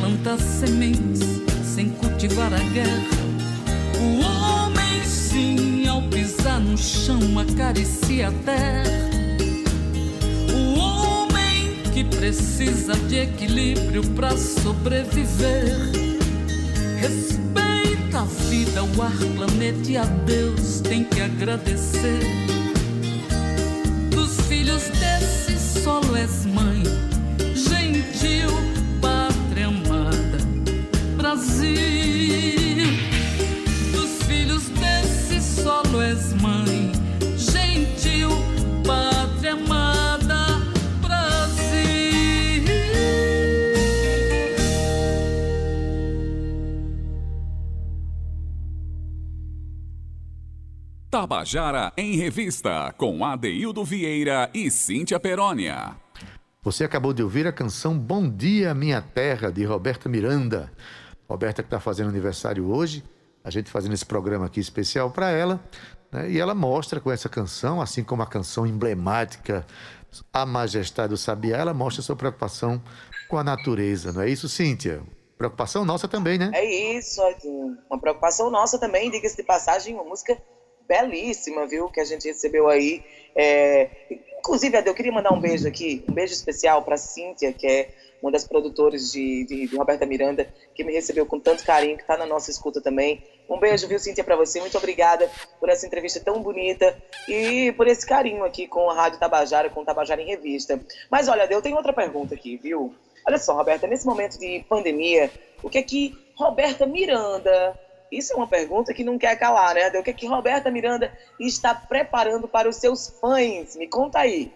plantar 0.01 0.37
sementes 0.39 1.21
sem 1.63 1.89
cultivar 1.89 2.53
a 2.53 2.59
guerra. 2.59 3.21
O 3.99 4.19
homem, 4.25 5.03
sim, 5.05 5.87
ao 5.87 6.01
pisar 6.03 6.59
no 6.59 6.77
chão, 6.77 7.19
acaricia 7.39 8.29
a 8.29 8.31
terra. 8.31 9.10
Que 12.01 12.17
precisa 12.17 12.95
de 13.07 13.19
equilíbrio 13.19 14.01
para 14.15 14.35
sobreviver. 14.35 15.77
Respeita 16.99 18.21
a 18.21 18.25
vida, 18.49 18.83
o 18.83 19.01
ar, 19.03 19.15
planeta 19.35 19.87
e 19.87 19.97
a 19.97 20.05
Deus 20.05 20.81
tem 20.81 21.03
que 21.03 21.21
agradecer. 21.21 22.21
Dos 24.09 24.41
filhos 24.47 24.81
desse 24.99 25.83
solo 25.83 26.15
és 26.15 26.43
mãe, 26.47 26.70
Tabajara 51.21 51.93
em 51.95 52.15
Revista, 52.15 52.91
com 52.97 53.23
Adeildo 53.23 53.85
Vieira 53.85 54.49
e 54.55 54.71
Cíntia 54.71 55.19
Perónia. 55.19 55.95
Você 56.63 56.83
acabou 56.83 57.13
de 57.13 57.21
ouvir 57.21 57.45
a 57.45 57.51
canção 57.51 57.95
Bom 57.95 58.27
Dia 58.27 58.73
Minha 58.73 59.03
Terra, 59.03 59.51
de 59.51 59.63
Roberta 59.63 60.09
Miranda. 60.09 60.73
Roberta 61.29 61.61
que 61.61 61.67
está 61.67 61.79
fazendo 61.79 62.09
aniversário 62.09 62.67
hoje, 62.67 63.03
a 63.43 63.51
gente 63.51 63.69
fazendo 63.69 63.93
esse 63.93 64.03
programa 64.03 64.47
aqui 64.47 64.59
especial 64.59 65.11
para 65.11 65.29
ela, 65.29 65.63
né? 66.11 66.27
e 66.27 66.39
ela 66.39 66.55
mostra 66.55 66.99
com 66.99 67.11
essa 67.11 67.29
canção, 67.29 67.79
assim 67.79 68.03
como 68.03 68.23
a 68.23 68.27
canção 68.27 68.65
emblemática 68.65 69.63
A 70.33 70.43
Majestade 70.43 71.09
do 71.09 71.17
Sabiá, 71.17 71.59
ela 71.59 71.73
mostra 71.73 72.01
sua 72.01 72.15
preocupação 72.15 72.81
com 73.29 73.37
a 73.37 73.43
natureza, 73.43 74.11
não 74.11 74.23
é 74.23 74.29
isso, 74.29 74.49
Cíntia? 74.49 75.03
Preocupação 75.37 75.85
nossa 75.85 76.07
também, 76.07 76.39
né? 76.39 76.49
É 76.51 76.97
isso, 76.97 77.21
uma 77.91 77.99
preocupação 77.99 78.49
nossa 78.49 78.79
também, 78.79 79.11
diga-se 79.11 79.37
de 79.37 79.43
passagem, 79.43 79.93
uma 79.93 80.03
música 80.03 80.35
belíssima, 80.87 81.67
viu, 81.67 81.89
que 81.89 81.99
a 81.99 82.05
gente 82.05 82.27
recebeu 82.27 82.69
aí. 82.69 83.03
É... 83.35 83.89
Inclusive, 84.39 84.75
Ade, 84.77 84.87
eu 84.87 84.95
queria 84.95 85.11
mandar 85.11 85.31
um 85.33 85.39
beijo 85.39 85.67
aqui, 85.67 86.03
um 86.09 86.13
beijo 86.13 86.33
especial 86.33 86.81
para 86.83 86.97
Cíntia, 86.97 87.53
que 87.53 87.67
é 87.67 87.89
uma 88.21 88.31
das 88.31 88.43
produtoras 88.43 89.11
de, 89.11 89.43
de, 89.45 89.67
de, 89.67 89.75
Roberta 89.75 90.05
Miranda, 90.05 90.47
que 90.75 90.83
me 90.83 90.93
recebeu 90.93 91.25
com 91.25 91.39
tanto 91.39 91.63
carinho, 91.63 91.95
que 91.97 92.03
está 92.03 92.15
na 92.15 92.25
nossa 92.25 92.51
escuta 92.51 92.79
também. 92.79 93.23
Um 93.49 93.59
beijo, 93.59 93.87
viu, 93.87 93.99
Cíntia, 93.99 94.23
para 94.23 94.35
você. 94.35 94.59
Muito 94.59 94.77
obrigada 94.77 95.29
por 95.59 95.69
essa 95.69 95.85
entrevista 95.85 96.19
tão 96.19 96.41
bonita 96.41 96.95
e 97.27 97.71
por 97.73 97.87
esse 97.87 98.05
carinho 98.05 98.43
aqui 98.43 98.67
com 98.67 98.89
a 98.89 98.93
Rádio 98.93 99.19
Tabajara, 99.19 99.69
com 99.69 99.81
o 99.81 99.85
Tabajara 99.85 100.21
em 100.21 100.27
Revista. 100.27 100.79
Mas 101.09 101.27
olha, 101.27 101.47
eu 101.49 101.61
tenho 101.61 101.75
outra 101.75 101.93
pergunta 101.93 102.35
aqui, 102.35 102.57
viu? 102.57 102.93
Olha 103.27 103.37
só, 103.37 103.55
Roberta, 103.55 103.87
nesse 103.87 104.05
momento 104.05 104.39
de 104.39 104.63
pandemia, 104.67 105.29
o 105.61 105.69
que 105.69 105.77
é 105.77 105.83
que 105.83 106.15
Roberta 106.35 106.85
Miranda 106.85 107.79
isso 108.11 108.33
é 108.33 108.35
uma 108.35 108.47
pergunta 108.47 108.93
que 108.93 109.03
não 109.03 109.17
quer 109.17 109.37
calar, 109.37 109.75
né? 109.75 109.87
O 109.97 110.03
que, 110.03 110.09
é 110.09 110.13
que 110.13 110.27
Roberta 110.27 110.69
Miranda 110.69 111.11
está 111.39 111.73
preparando 111.73 112.47
para 112.47 112.67
os 112.67 112.75
seus 112.75 113.07
fãs? 113.07 113.75
Me 113.75 113.87
conta 113.87 114.19
aí. 114.19 114.51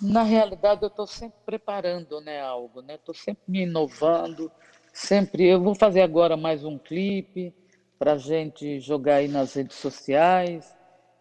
Na 0.00 0.22
realidade, 0.22 0.82
eu 0.82 0.88
estou 0.88 1.06
sempre 1.06 1.38
preparando 1.44 2.20
né, 2.20 2.40
algo, 2.40 2.80
né? 2.82 2.94
Estou 2.94 3.14
sempre 3.14 3.42
me 3.48 3.62
inovando, 3.62 4.50
sempre. 4.92 5.48
Eu 5.48 5.60
vou 5.60 5.74
fazer 5.74 6.02
agora 6.02 6.36
mais 6.36 6.64
um 6.64 6.78
clipe 6.78 7.52
para 7.98 8.16
gente 8.16 8.78
jogar 8.78 9.16
aí 9.16 9.28
nas 9.28 9.54
redes 9.54 9.76
sociais. 9.76 10.72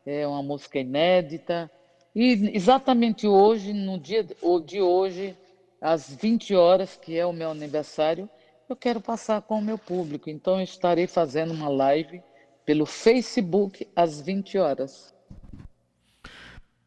É 0.06 0.28
uma 0.28 0.44
música 0.44 0.78
inédita. 0.78 1.72
E 2.14 2.52
exatamente 2.56 3.28
hoje, 3.28 3.74
no 3.74 3.98
dia 3.98 4.24
de 4.24 4.82
hoje, 4.82 5.36
às 5.82 6.10
20 6.10 6.56
horas, 6.56 6.96
que 6.96 7.18
é 7.18 7.26
o 7.26 7.34
meu 7.34 7.50
aniversário, 7.50 8.30
eu 8.70 8.76
quero 8.76 9.00
passar 9.00 9.42
com 9.42 9.60
o 9.60 9.62
meu 9.62 9.78
público. 9.78 10.30
Então, 10.30 10.58
eu 10.58 10.64
estarei 10.64 11.08
fazendo 11.08 11.54
uma 11.54 11.70
live 11.70 12.22
pelo 12.66 12.86
Facebook 12.86 13.88
às 13.96 14.20
20 14.20 14.58
horas. 14.58 15.14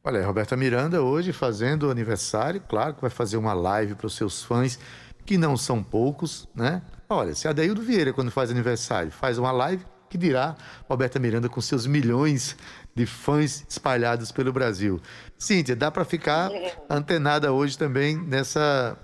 Olha, 0.03 0.25
Roberta 0.25 0.57
Miranda 0.57 1.03
hoje 1.03 1.33
fazendo 1.33 1.90
aniversário, 1.90 2.61
claro 2.66 2.95
que 2.95 3.03
vai 3.03 3.11
fazer 3.11 3.37
uma 3.37 3.53
live 3.53 3.95
para 3.95 4.07
os 4.07 4.14
seus 4.14 4.43
fãs, 4.43 4.79
que 5.27 5.37
não 5.37 5.57
são 5.57 5.83
poucos, 5.83 6.49
né? 6.55 6.83
Olha, 7.09 7.35
se 7.35 7.47
a 7.47 7.53
Daildo 7.53 7.83
Vieira, 7.83 8.12
quando 8.12 8.31
faz 8.31 8.51
aniversário, 8.51 9.11
faz 9.11 9.37
uma 9.37 9.53
live, 9.53 9.85
que 10.09 10.19
dirá 10.19 10.57
Roberta 10.88 11.19
Miranda 11.19 11.49
com 11.49 11.61
seus 11.61 11.87
milhões 11.87 12.57
de 12.95 13.07
fãs 13.07 13.64
espalhados 13.69 14.33
pelo 14.33 14.53
Brasil. 14.53 15.01
Cíntia, 15.38 15.77
dá 15.77 15.90
para 15.90 16.05
ficar 16.05 16.51
antenada 16.88 17.53
hoje 17.53 17.79
também 17.79 18.16
nessa 18.16 18.99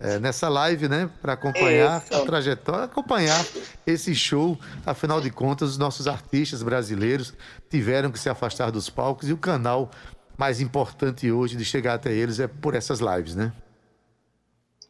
é, 0.00 0.18
nessa 0.18 0.48
live, 0.48 0.88
né? 0.88 1.10
Para 1.20 1.32
acompanhar 1.32 2.02
Isso. 2.04 2.14
a 2.14 2.24
trajetória, 2.24 2.84
acompanhar 2.84 3.44
esse 3.86 4.14
show. 4.14 4.58
Afinal 4.86 5.20
de 5.20 5.30
contas, 5.30 5.70
os 5.70 5.78
nossos 5.78 6.06
artistas 6.06 6.62
brasileiros 6.62 7.34
tiveram 7.68 8.10
que 8.10 8.18
se 8.18 8.28
afastar 8.28 8.70
dos 8.70 8.88
palcos 8.88 9.28
e 9.28 9.32
o 9.32 9.38
canal 9.38 9.90
mais 10.36 10.60
importante 10.60 11.30
hoje 11.32 11.56
de 11.56 11.64
chegar 11.64 11.94
até 11.94 12.12
eles 12.12 12.38
é 12.38 12.46
por 12.46 12.74
essas 12.74 13.00
lives, 13.00 13.34
né? 13.34 13.52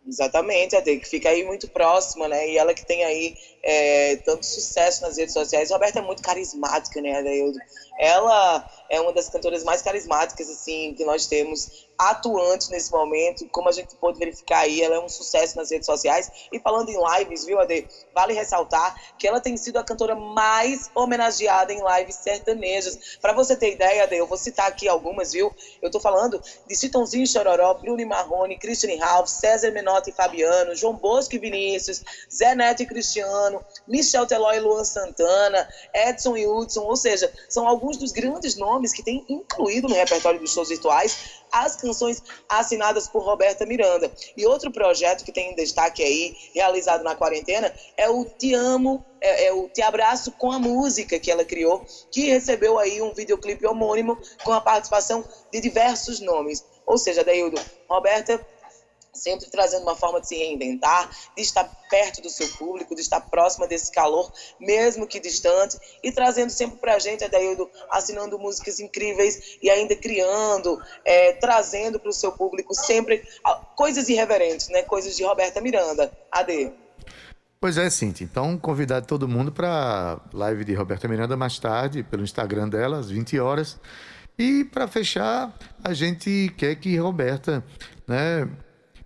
Exatamente, 0.06 0.74
Ade, 0.74 0.96
que 0.96 1.08
fica 1.08 1.28
aí 1.28 1.44
muito 1.44 1.68
próxima, 1.68 2.28
né? 2.28 2.48
E 2.48 2.56
ela 2.56 2.72
que 2.72 2.84
tem 2.86 3.04
aí 3.04 3.34
é, 3.70 4.16
tanto 4.24 4.46
sucesso 4.46 5.02
nas 5.02 5.18
redes 5.18 5.34
sociais. 5.34 5.70
Roberta 5.70 5.98
é 5.98 6.02
muito 6.02 6.22
carismática, 6.22 7.02
né, 7.02 7.18
Adaildo? 7.18 7.58
Ela 7.98 8.66
é 8.88 8.98
uma 8.98 9.12
das 9.12 9.28
cantoras 9.28 9.62
mais 9.62 9.82
carismáticas, 9.82 10.48
assim, 10.48 10.94
que 10.94 11.04
nós 11.04 11.26
temos 11.26 11.86
atuante 11.98 12.70
nesse 12.70 12.92
momento. 12.92 13.46
Como 13.48 13.68
a 13.68 13.72
gente 13.72 13.94
pôde 13.96 14.18
verificar 14.18 14.60
aí, 14.60 14.80
ela 14.80 14.94
é 14.94 15.00
um 15.00 15.08
sucesso 15.08 15.56
nas 15.56 15.70
redes 15.70 15.84
sociais. 15.84 16.30
E 16.52 16.60
falando 16.60 16.88
em 16.88 16.96
lives, 16.96 17.44
viu, 17.44 17.60
Ade? 17.60 17.86
Vale 18.14 18.32
ressaltar 18.32 18.94
que 19.18 19.26
ela 19.26 19.40
tem 19.40 19.56
sido 19.56 19.78
a 19.78 19.84
cantora 19.84 20.14
mais 20.14 20.88
homenageada 20.94 21.72
em 21.72 21.82
lives 21.82 22.14
sertanejas. 22.14 23.18
Para 23.20 23.32
você 23.32 23.56
ter 23.56 23.72
ideia, 23.72 24.04
Ade, 24.04 24.16
eu 24.16 24.28
vou 24.28 24.38
citar 24.38 24.68
aqui 24.68 24.88
algumas, 24.88 25.32
viu? 25.32 25.52
Eu 25.82 25.90
tô 25.90 25.98
falando 25.98 26.40
de 26.66 26.76
Citãozinho 26.76 27.26
Chororó, 27.26 27.74
Bruno 27.74 28.06
Marrone, 28.06 28.58
Christian 28.58 28.96
Ralph, 28.98 29.28
César 29.28 29.72
Menotti 29.72 30.10
e 30.10 30.12
Fabiano, 30.14 30.74
João 30.76 30.94
Bosco 30.94 31.34
e 31.34 31.38
Vinícius, 31.38 32.02
Zé 32.32 32.54
Neto 32.54 32.84
e 32.84 32.86
Cristiano, 32.86 33.57
Michel 33.86 34.26
Teló 34.26 34.52
e 34.52 34.60
Luan 34.60 34.84
Santana, 34.84 35.68
Edson 35.94 36.36
e 36.36 36.46
Hudson, 36.46 36.82
ou 36.82 36.96
seja, 36.96 37.32
são 37.48 37.66
alguns 37.66 37.96
dos 37.96 38.12
grandes 38.12 38.56
nomes 38.56 38.92
que 38.92 39.02
têm 39.02 39.24
incluído 39.28 39.88
no 39.88 39.94
repertório 39.94 40.40
dos 40.40 40.52
shows 40.52 40.68
virtuais 40.68 41.38
as 41.52 41.76
canções 41.76 42.22
assinadas 42.48 43.08
por 43.08 43.22
Roberta 43.22 43.66
Miranda. 43.66 44.10
E 44.36 44.46
outro 44.46 44.70
projeto 44.70 45.24
que 45.24 45.32
tem 45.32 45.52
em 45.52 45.54
destaque 45.54 46.02
aí, 46.02 46.34
realizado 46.54 47.02
na 47.02 47.14
quarentena, 47.14 47.72
é 47.96 48.08
o 48.08 48.24
Te 48.24 48.54
Amo, 48.54 49.04
é, 49.20 49.46
é, 49.46 49.52
o 49.52 49.68
Te 49.68 49.82
Abraço 49.82 50.32
com 50.32 50.52
a 50.52 50.58
Música 50.58 51.18
que 51.18 51.30
ela 51.30 51.44
criou, 51.44 51.84
que 52.10 52.26
recebeu 52.26 52.78
aí 52.78 53.00
um 53.02 53.12
videoclipe 53.12 53.66
homônimo 53.66 54.18
com 54.44 54.52
a 54.52 54.60
participação 54.60 55.24
de 55.52 55.60
diversos 55.60 56.20
nomes. 56.20 56.64
Ou 56.86 56.96
seja, 56.96 57.24
Daildo, 57.24 57.60
Roberta 57.88 58.40
sempre 59.12 59.46
trazendo 59.50 59.82
uma 59.82 59.96
forma 59.96 60.20
de 60.20 60.28
se 60.28 60.36
reinventar, 60.36 61.10
de 61.36 61.42
estar 61.42 61.64
perto 61.90 62.20
do 62.22 62.28
seu 62.28 62.48
público, 62.48 62.94
de 62.94 63.00
estar 63.00 63.20
próxima 63.20 63.66
desse 63.66 63.90
calor, 63.90 64.32
mesmo 64.60 65.06
que 65.06 65.20
distante, 65.20 65.78
e 66.02 66.12
trazendo 66.12 66.50
sempre 66.50 66.78
para 66.78 66.94
a 66.94 66.98
gente, 66.98 67.24
Adaildo, 67.24 67.68
assinando 67.90 68.38
músicas 68.38 68.80
incríveis 68.80 69.58
e 69.62 69.70
ainda 69.70 69.96
criando, 69.96 70.80
é, 71.04 71.32
trazendo 71.34 71.98
para 71.98 72.10
o 72.10 72.12
seu 72.12 72.32
público 72.32 72.74
sempre 72.74 73.22
coisas 73.76 74.08
irreverentes, 74.08 74.68
né? 74.68 74.82
coisas 74.82 75.16
de 75.16 75.24
Roberta 75.24 75.60
Miranda. 75.60 76.12
Ade. 76.30 76.72
Pois 77.60 77.76
é, 77.76 77.90
Cintia. 77.90 78.24
Então, 78.24 78.56
convidar 78.56 79.02
todo 79.02 79.26
mundo 79.26 79.50
para 79.50 80.20
live 80.32 80.64
de 80.64 80.74
Roberta 80.74 81.08
Miranda 81.08 81.36
mais 81.36 81.58
tarde, 81.58 82.04
pelo 82.04 82.22
Instagram 82.22 82.68
dela, 82.68 82.98
às 82.98 83.10
20 83.10 83.38
horas. 83.40 83.80
E 84.38 84.64
para 84.64 84.86
fechar, 84.86 85.52
a 85.82 85.92
gente 85.92 86.54
quer 86.56 86.76
que 86.76 86.96
Roberta 86.96 87.64
né, 88.06 88.48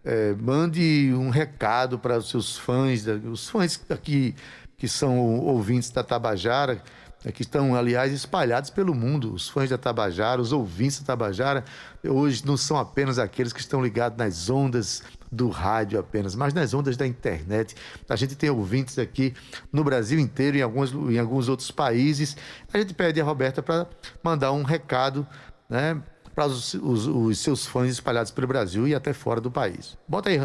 é, 0.05 0.35
mande 0.35 1.13
um 1.15 1.31
recado 1.31 1.99
para 1.99 2.19
os 2.19 2.29
seus 2.29 2.57
fãs, 2.57 3.07
os 3.07 3.49
fãs 3.49 3.81
aqui 3.89 4.35
que 4.77 4.89
são 4.89 5.39
ouvintes 5.39 5.91
da 5.91 6.03
Tabajara, 6.03 6.83
é, 7.25 7.31
que 7.31 7.43
estão, 7.43 7.77
aliás, 7.77 8.13
espalhados 8.13 8.69
pelo 8.69 8.95
mundo. 8.95 9.33
Os 9.33 9.49
fãs 9.49 9.71
da 9.71 9.79
Tabajara, 9.79 10.41
os 10.41 10.53
ouvintes 10.53 10.99
da 11.01 11.07
Tabajara, 11.07 11.65
hoje 12.05 12.45
não 12.45 12.57
são 12.57 12.77
apenas 12.77 13.19
aqueles 13.19 13.53
que 13.53 13.61
estão 13.61 13.81
ligados 13.81 14.19
nas 14.19 14.51
ondas 14.51 15.03
do 15.31 15.49
rádio 15.49 16.01
apenas, 16.01 16.35
mas 16.35 16.53
nas 16.53 16.75
ondas 16.75 16.97
da 16.97 17.07
internet. 17.07 17.77
A 18.09 18.17
gente 18.17 18.35
tem 18.35 18.51
ouvintes 18.51 18.99
aqui 18.99 19.33
no 19.73 19.85
Brasil 19.85 20.19
inteiro, 20.19 20.57
em 20.59 20.63
alguns, 20.63 20.93
em 20.93 21.19
alguns 21.19 21.49
outros 21.49 21.71
países. 21.71 22.37
A 22.73 22.79
gente 22.79 22.93
pede 22.93 23.21
a 23.21 23.25
Roberta 23.25 23.63
para 23.63 23.87
mandar 24.23 24.51
um 24.51 24.65
recado 24.65 25.27
né, 25.71 26.03
para 26.35 26.47
os, 26.47 26.75
os, 26.75 27.07
os, 27.07 27.39
seus 27.39 27.67
fãs 27.67 27.91
espalhados 27.91 28.31
pelo 28.31 28.47
Brasil 28.47 28.87
e 28.89 28.95
até 28.95 29.13
fora 29.13 29.41
do 29.41 29.51
país. 29.51 29.97
Bota 30.09 30.31
aí, 30.31 30.39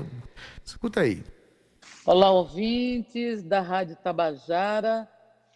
escuta 0.63 1.02
aí. 1.02 1.23
Olá, 2.06 2.32
ouvintes 2.32 3.43
da 3.43 3.62
Rádio 3.62 3.95
Tabajara. 3.97 5.08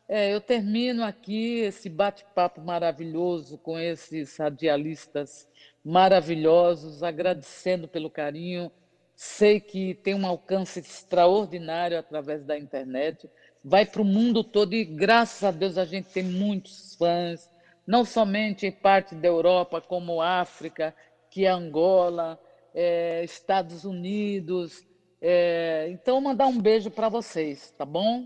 É, 0.07 0.33
eu 0.33 0.41
termino 0.41 1.03
aqui 1.03 1.59
esse 1.59 1.87
bate-papo 1.89 2.61
maravilhoso 2.61 3.57
com 3.57 3.79
esses 3.79 4.35
radialistas 4.37 5.47
maravilhosos, 5.83 7.03
agradecendo 7.03 7.87
pelo 7.87 8.09
carinho. 8.09 8.71
Sei 9.15 9.59
que 9.59 9.93
tem 9.95 10.15
um 10.15 10.25
alcance 10.25 10.79
extraordinário 10.79 11.97
através 11.97 12.43
da 12.43 12.57
internet, 12.57 13.29
vai 13.63 13.85
para 13.85 14.01
o 14.01 14.05
mundo 14.05 14.43
todo 14.43 14.73
e, 14.73 14.83
graças 14.83 15.43
a 15.43 15.51
Deus, 15.51 15.77
a 15.77 15.85
gente 15.85 16.09
tem 16.09 16.23
muitos 16.23 16.95
fãs, 16.95 17.49
não 17.91 18.05
somente 18.05 18.65
em 18.65 18.71
parte 18.71 19.13
da 19.13 19.27
Europa, 19.27 19.81
como 19.81 20.21
África, 20.21 20.95
que 21.29 21.45
é 21.45 21.49
Angola, 21.49 22.39
é, 22.73 23.21
Estados 23.21 23.83
Unidos. 23.83 24.81
É, 25.21 25.89
então, 25.91 26.21
mandar 26.21 26.47
um 26.47 26.57
beijo 26.57 26.89
para 26.89 27.09
vocês, 27.09 27.73
tá 27.77 27.83
bom? 27.83 28.25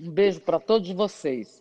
Um 0.00 0.08
beijo 0.08 0.40
para 0.40 0.60
todos 0.60 0.88
vocês. 0.92 1.60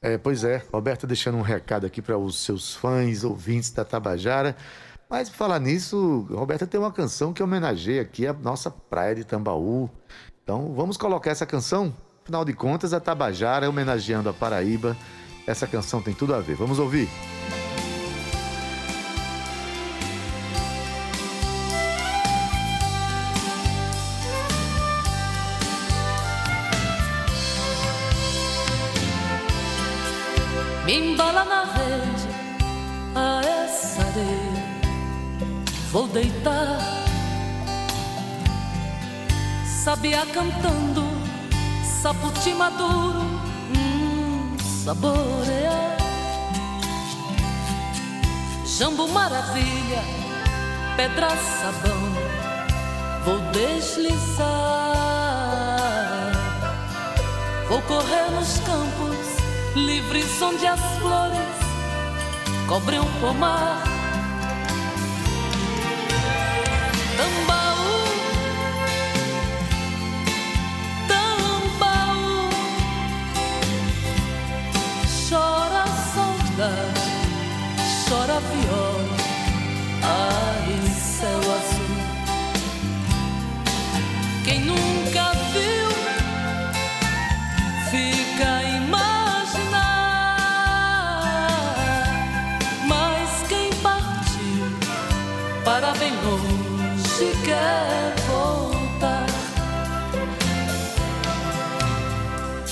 É, 0.00 0.16
pois 0.16 0.44
é, 0.44 0.62
Roberta 0.72 1.04
deixando 1.04 1.36
um 1.36 1.42
recado 1.42 1.84
aqui 1.84 2.00
para 2.00 2.16
os 2.16 2.38
seus 2.38 2.76
fãs, 2.76 3.24
ouvintes 3.24 3.72
da 3.72 3.84
Tabajara. 3.84 4.54
Mas 5.10 5.28
falar 5.28 5.58
nisso, 5.58 6.28
Roberta 6.30 6.64
tem 6.64 6.78
uma 6.78 6.92
canção 6.92 7.32
que 7.32 7.42
homenageia 7.42 8.02
aqui 8.02 8.24
a 8.24 8.32
nossa 8.32 8.70
praia 8.70 9.16
de 9.16 9.24
Tambaú. 9.24 9.90
Então 10.44 10.72
vamos 10.74 10.96
colocar 10.96 11.32
essa 11.32 11.44
canção? 11.44 11.92
Afinal 12.22 12.44
de 12.44 12.52
contas, 12.52 12.92
a 12.92 13.00
Tabajara 13.00 13.68
homenageando 13.68 14.28
a 14.28 14.32
Paraíba 14.32 14.96
essa 15.48 15.66
canção 15.66 16.02
tem 16.02 16.12
tudo 16.12 16.34
a 16.34 16.40
ver. 16.40 16.54
Vamos 16.56 16.78
ouvir. 16.78 17.08
Me 30.84 31.12
embala 31.12 31.44
na 31.46 31.64
rede 31.64 32.28
a 33.14 33.40
essa 33.40 34.02
areia. 34.02 34.68
Vou 35.90 36.06
deitar, 36.08 36.78
sabia 39.64 40.26
cantando, 40.26 41.02
saputi 42.02 42.52
maduro, 42.52 43.47
saborear. 44.88 45.98
Jambo 48.64 49.06
maravilha, 49.08 50.02
pedra 50.96 51.28
sabão, 51.28 52.00
vou 53.22 53.38
deslizar, 53.52 54.46
vou 57.68 57.82
correr 57.82 58.30
nos 58.30 58.60
campos 58.60 59.18
livres 59.76 60.40
onde 60.40 60.66
as 60.66 60.80
flores 60.98 61.58
cobrem 62.66 63.00
um 63.00 63.20
pomar. 63.20 63.97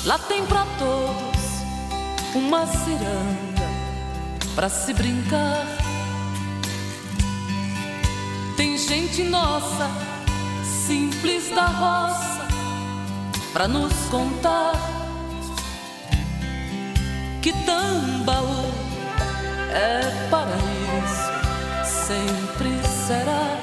Lá 0.06 0.20
tem 0.20 0.46
pra 0.46 0.64
todos 0.78 1.42
uma 2.32 2.64
ciranda 2.64 3.68
pra 4.54 4.68
se 4.68 4.94
brincar. 4.94 5.66
Tem 8.56 8.78
gente 8.78 9.24
nossa, 9.24 9.90
simples 10.86 11.50
da 11.50 11.66
roça, 11.66 12.46
pra 13.52 13.66
nos 13.66 13.92
contar 14.08 14.74
que 17.42 17.52
Tambaú 17.64 18.64
é 19.72 20.28
paraíso, 20.30 21.84
sempre 21.84 22.70
será. 22.86 23.58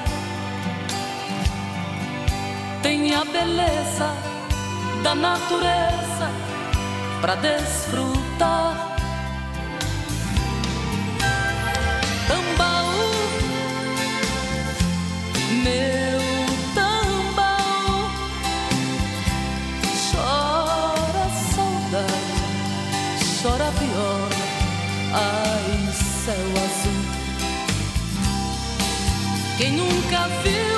Tem 2.82 3.14
a 3.14 3.24
beleza 3.24 4.33
da 5.04 5.14
natureza 5.14 6.30
pra 7.20 7.34
desfrutar. 7.34 8.96
Tambaú, 12.26 13.12
meu 15.62 16.20
Tambaú, 16.74 18.10
chora 20.10 21.26
saudade, 21.52 22.40
chora 23.42 23.70
viola, 23.78 24.42
ai 25.12 25.92
céu 25.92 26.48
azul. 26.64 27.04
Quem 29.58 29.72
nunca 29.72 30.28
viu 30.42 30.73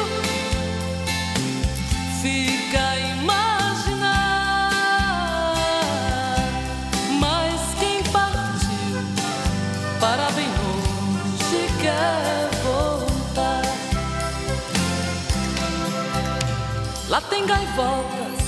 Lá 17.17 17.23
tem 17.23 17.47
gaivotas 17.47 18.43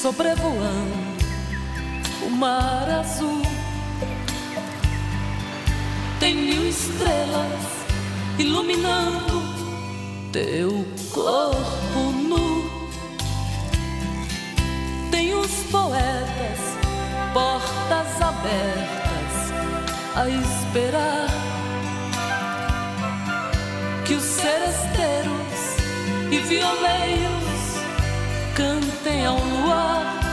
sobrevoando 0.00 0.94
o 2.24 2.30
mar 2.30 2.88
azul. 2.88 3.42
Tem 6.20 6.36
mil 6.36 6.68
estrelas 6.68 7.64
iluminando 8.38 9.42
teu 10.30 10.86
corpo 11.10 11.98
nu. 12.28 12.70
Tem 15.10 15.34
os 15.34 15.50
poetas, 15.72 16.60
portas 17.32 18.22
abertas 18.22 19.52
a 20.14 20.28
esperar 20.28 21.26
que 24.06 24.14
os 24.14 24.22
seresteiros 24.22 25.34
e 26.30 26.38
violeiros 26.38 27.23
cantem 29.24 29.26
ao 29.26 30.23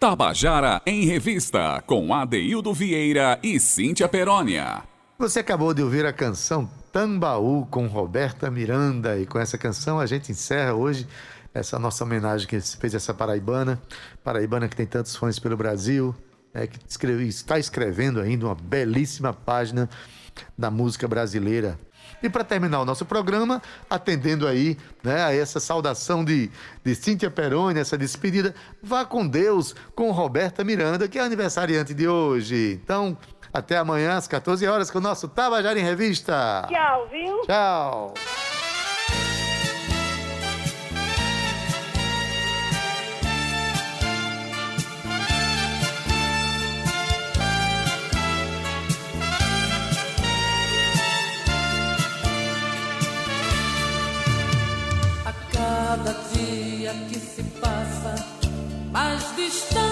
Tabajara 0.00 0.80
em 0.86 1.04
Revista, 1.04 1.82
com 1.86 2.14
Adeildo 2.14 2.72
Vieira 2.72 3.38
e 3.42 3.60
Cíntia 3.60 4.08
Perónia. 4.08 4.82
Você 5.18 5.40
acabou 5.40 5.74
de 5.74 5.82
ouvir 5.82 6.06
a 6.06 6.12
canção 6.12 6.66
Tambaú 6.90 7.66
com 7.66 7.86
Roberta 7.86 8.50
Miranda 8.50 9.18
e 9.18 9.26
com 9.26 9.38
essa 9.38 9.58
canção 9.58 10.00
a 10.00 10.06
gente 10.06 10.32
encerra 10.32 10.72
hoje 10.72 11.06
essa 11.52 11.78
nossa 11.78 12.02
homenagem 12.02 12.48
que 12.48 12.58
se 12.62 12.78
fez 12.78 12.94
essa 12.94 13.12
paraibana, 13.12 13.78
paraibana 14.24 14.70
que 14.70 14.74
tem 14.76 14.86
tantos 14.86 15.14
fãs 15.14 15.38
pelo 15.38 15.54
Brasil, 15.54 16.14
é, 16.54 16.66
que 16.66 16.78
escreve- 16.88 17.28
está 17.28 17.58
escrevendo 17.58 18.20
ainda 18.22 18.46
uma 18.46 18.54
belíssima 18.54 19.34
página 19.34 19.86
da 20.56 20.70
música 20.70 21.06
brasileira. 21.06 21.78
E 22.22 22.28
para 22.28 22.44
terminar 22.44 22.80
o 22.80 22.84
nosso 22.84 23.04
programa, 23.04 23.60
atendendo 23.88 24.46
aí 24.46 24.76
né, 25.02 25.24
a 25.24 25.34
essa 25.34 25.60
saudação 25.60 26.24
de, 26.24 26.50
de 26.84 26.94
Cíntia 26.94 27.30
Peroni, 27.30 27.80
essa 27.80 27.96
despedida, 27.96 28.54
vá 28.82 29.04
com 29.04 29.26
Deus 29.26 29.74
com 29.94 30.10
Roberta 30.10 30.64
Miranda, 30.64 31.08
que 31.08 31.18
é 31.18 31.22
aniversariante 31.22 31.94
de 31.94 32.08
hoje. 32.08 32.80
Então, 32.82 33.16
até 33.52 33.76
amanhã 33.76 34.16
às 34.16 34.28
14 34.28 34.66
horas 34.66 34.90
com 34.90 34.98
o 34.98 35.02
nosso 35.02 35.28
Tabajara 35.28 35.78
em 35.78 35.82
Revista. 35.82 36.66
Tchau, 36.68 37.08
viu? 37.08 37.40
Tchau. 37.42 38.14
cada 56.02 56.14
dia 56.32 56.94
que 57.08 57.18
se 57.18 57.42
passa, 57.60 58.14
mais 58.90 59.22
distante. 59.36 59.89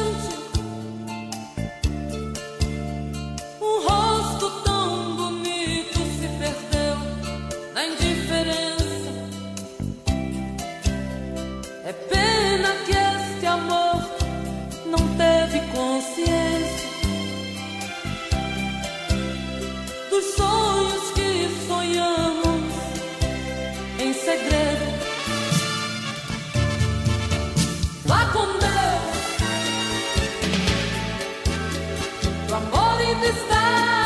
Pa 32.51 32.59
molim 32.73 33.21
te 33.21 33.31
stani 33.41 33.98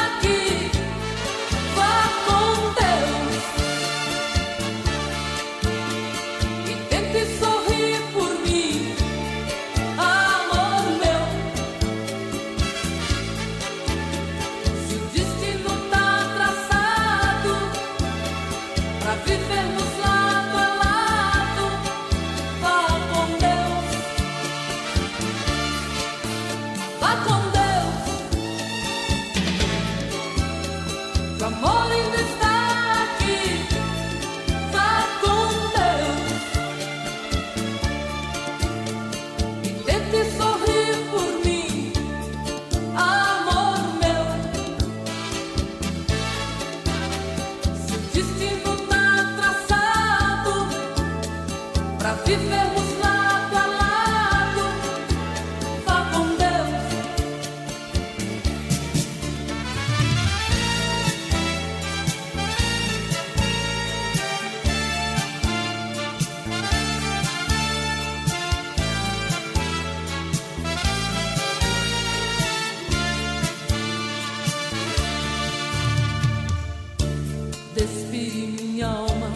despi 77.83 78.57
minha 78.61 78.87
alma. 78.87 79.31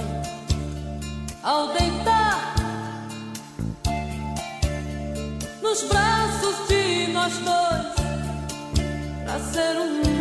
Ao 1.42 1.72
deitar 1.72 2.54
nos 5.62 5.82
braços 5.84 6.68
de 6.68 7.12
nós 7.12 7.32
dois 7.38 7.86
pra 9.24 9.38
ser 9.40 9.76
um 9.78 10.15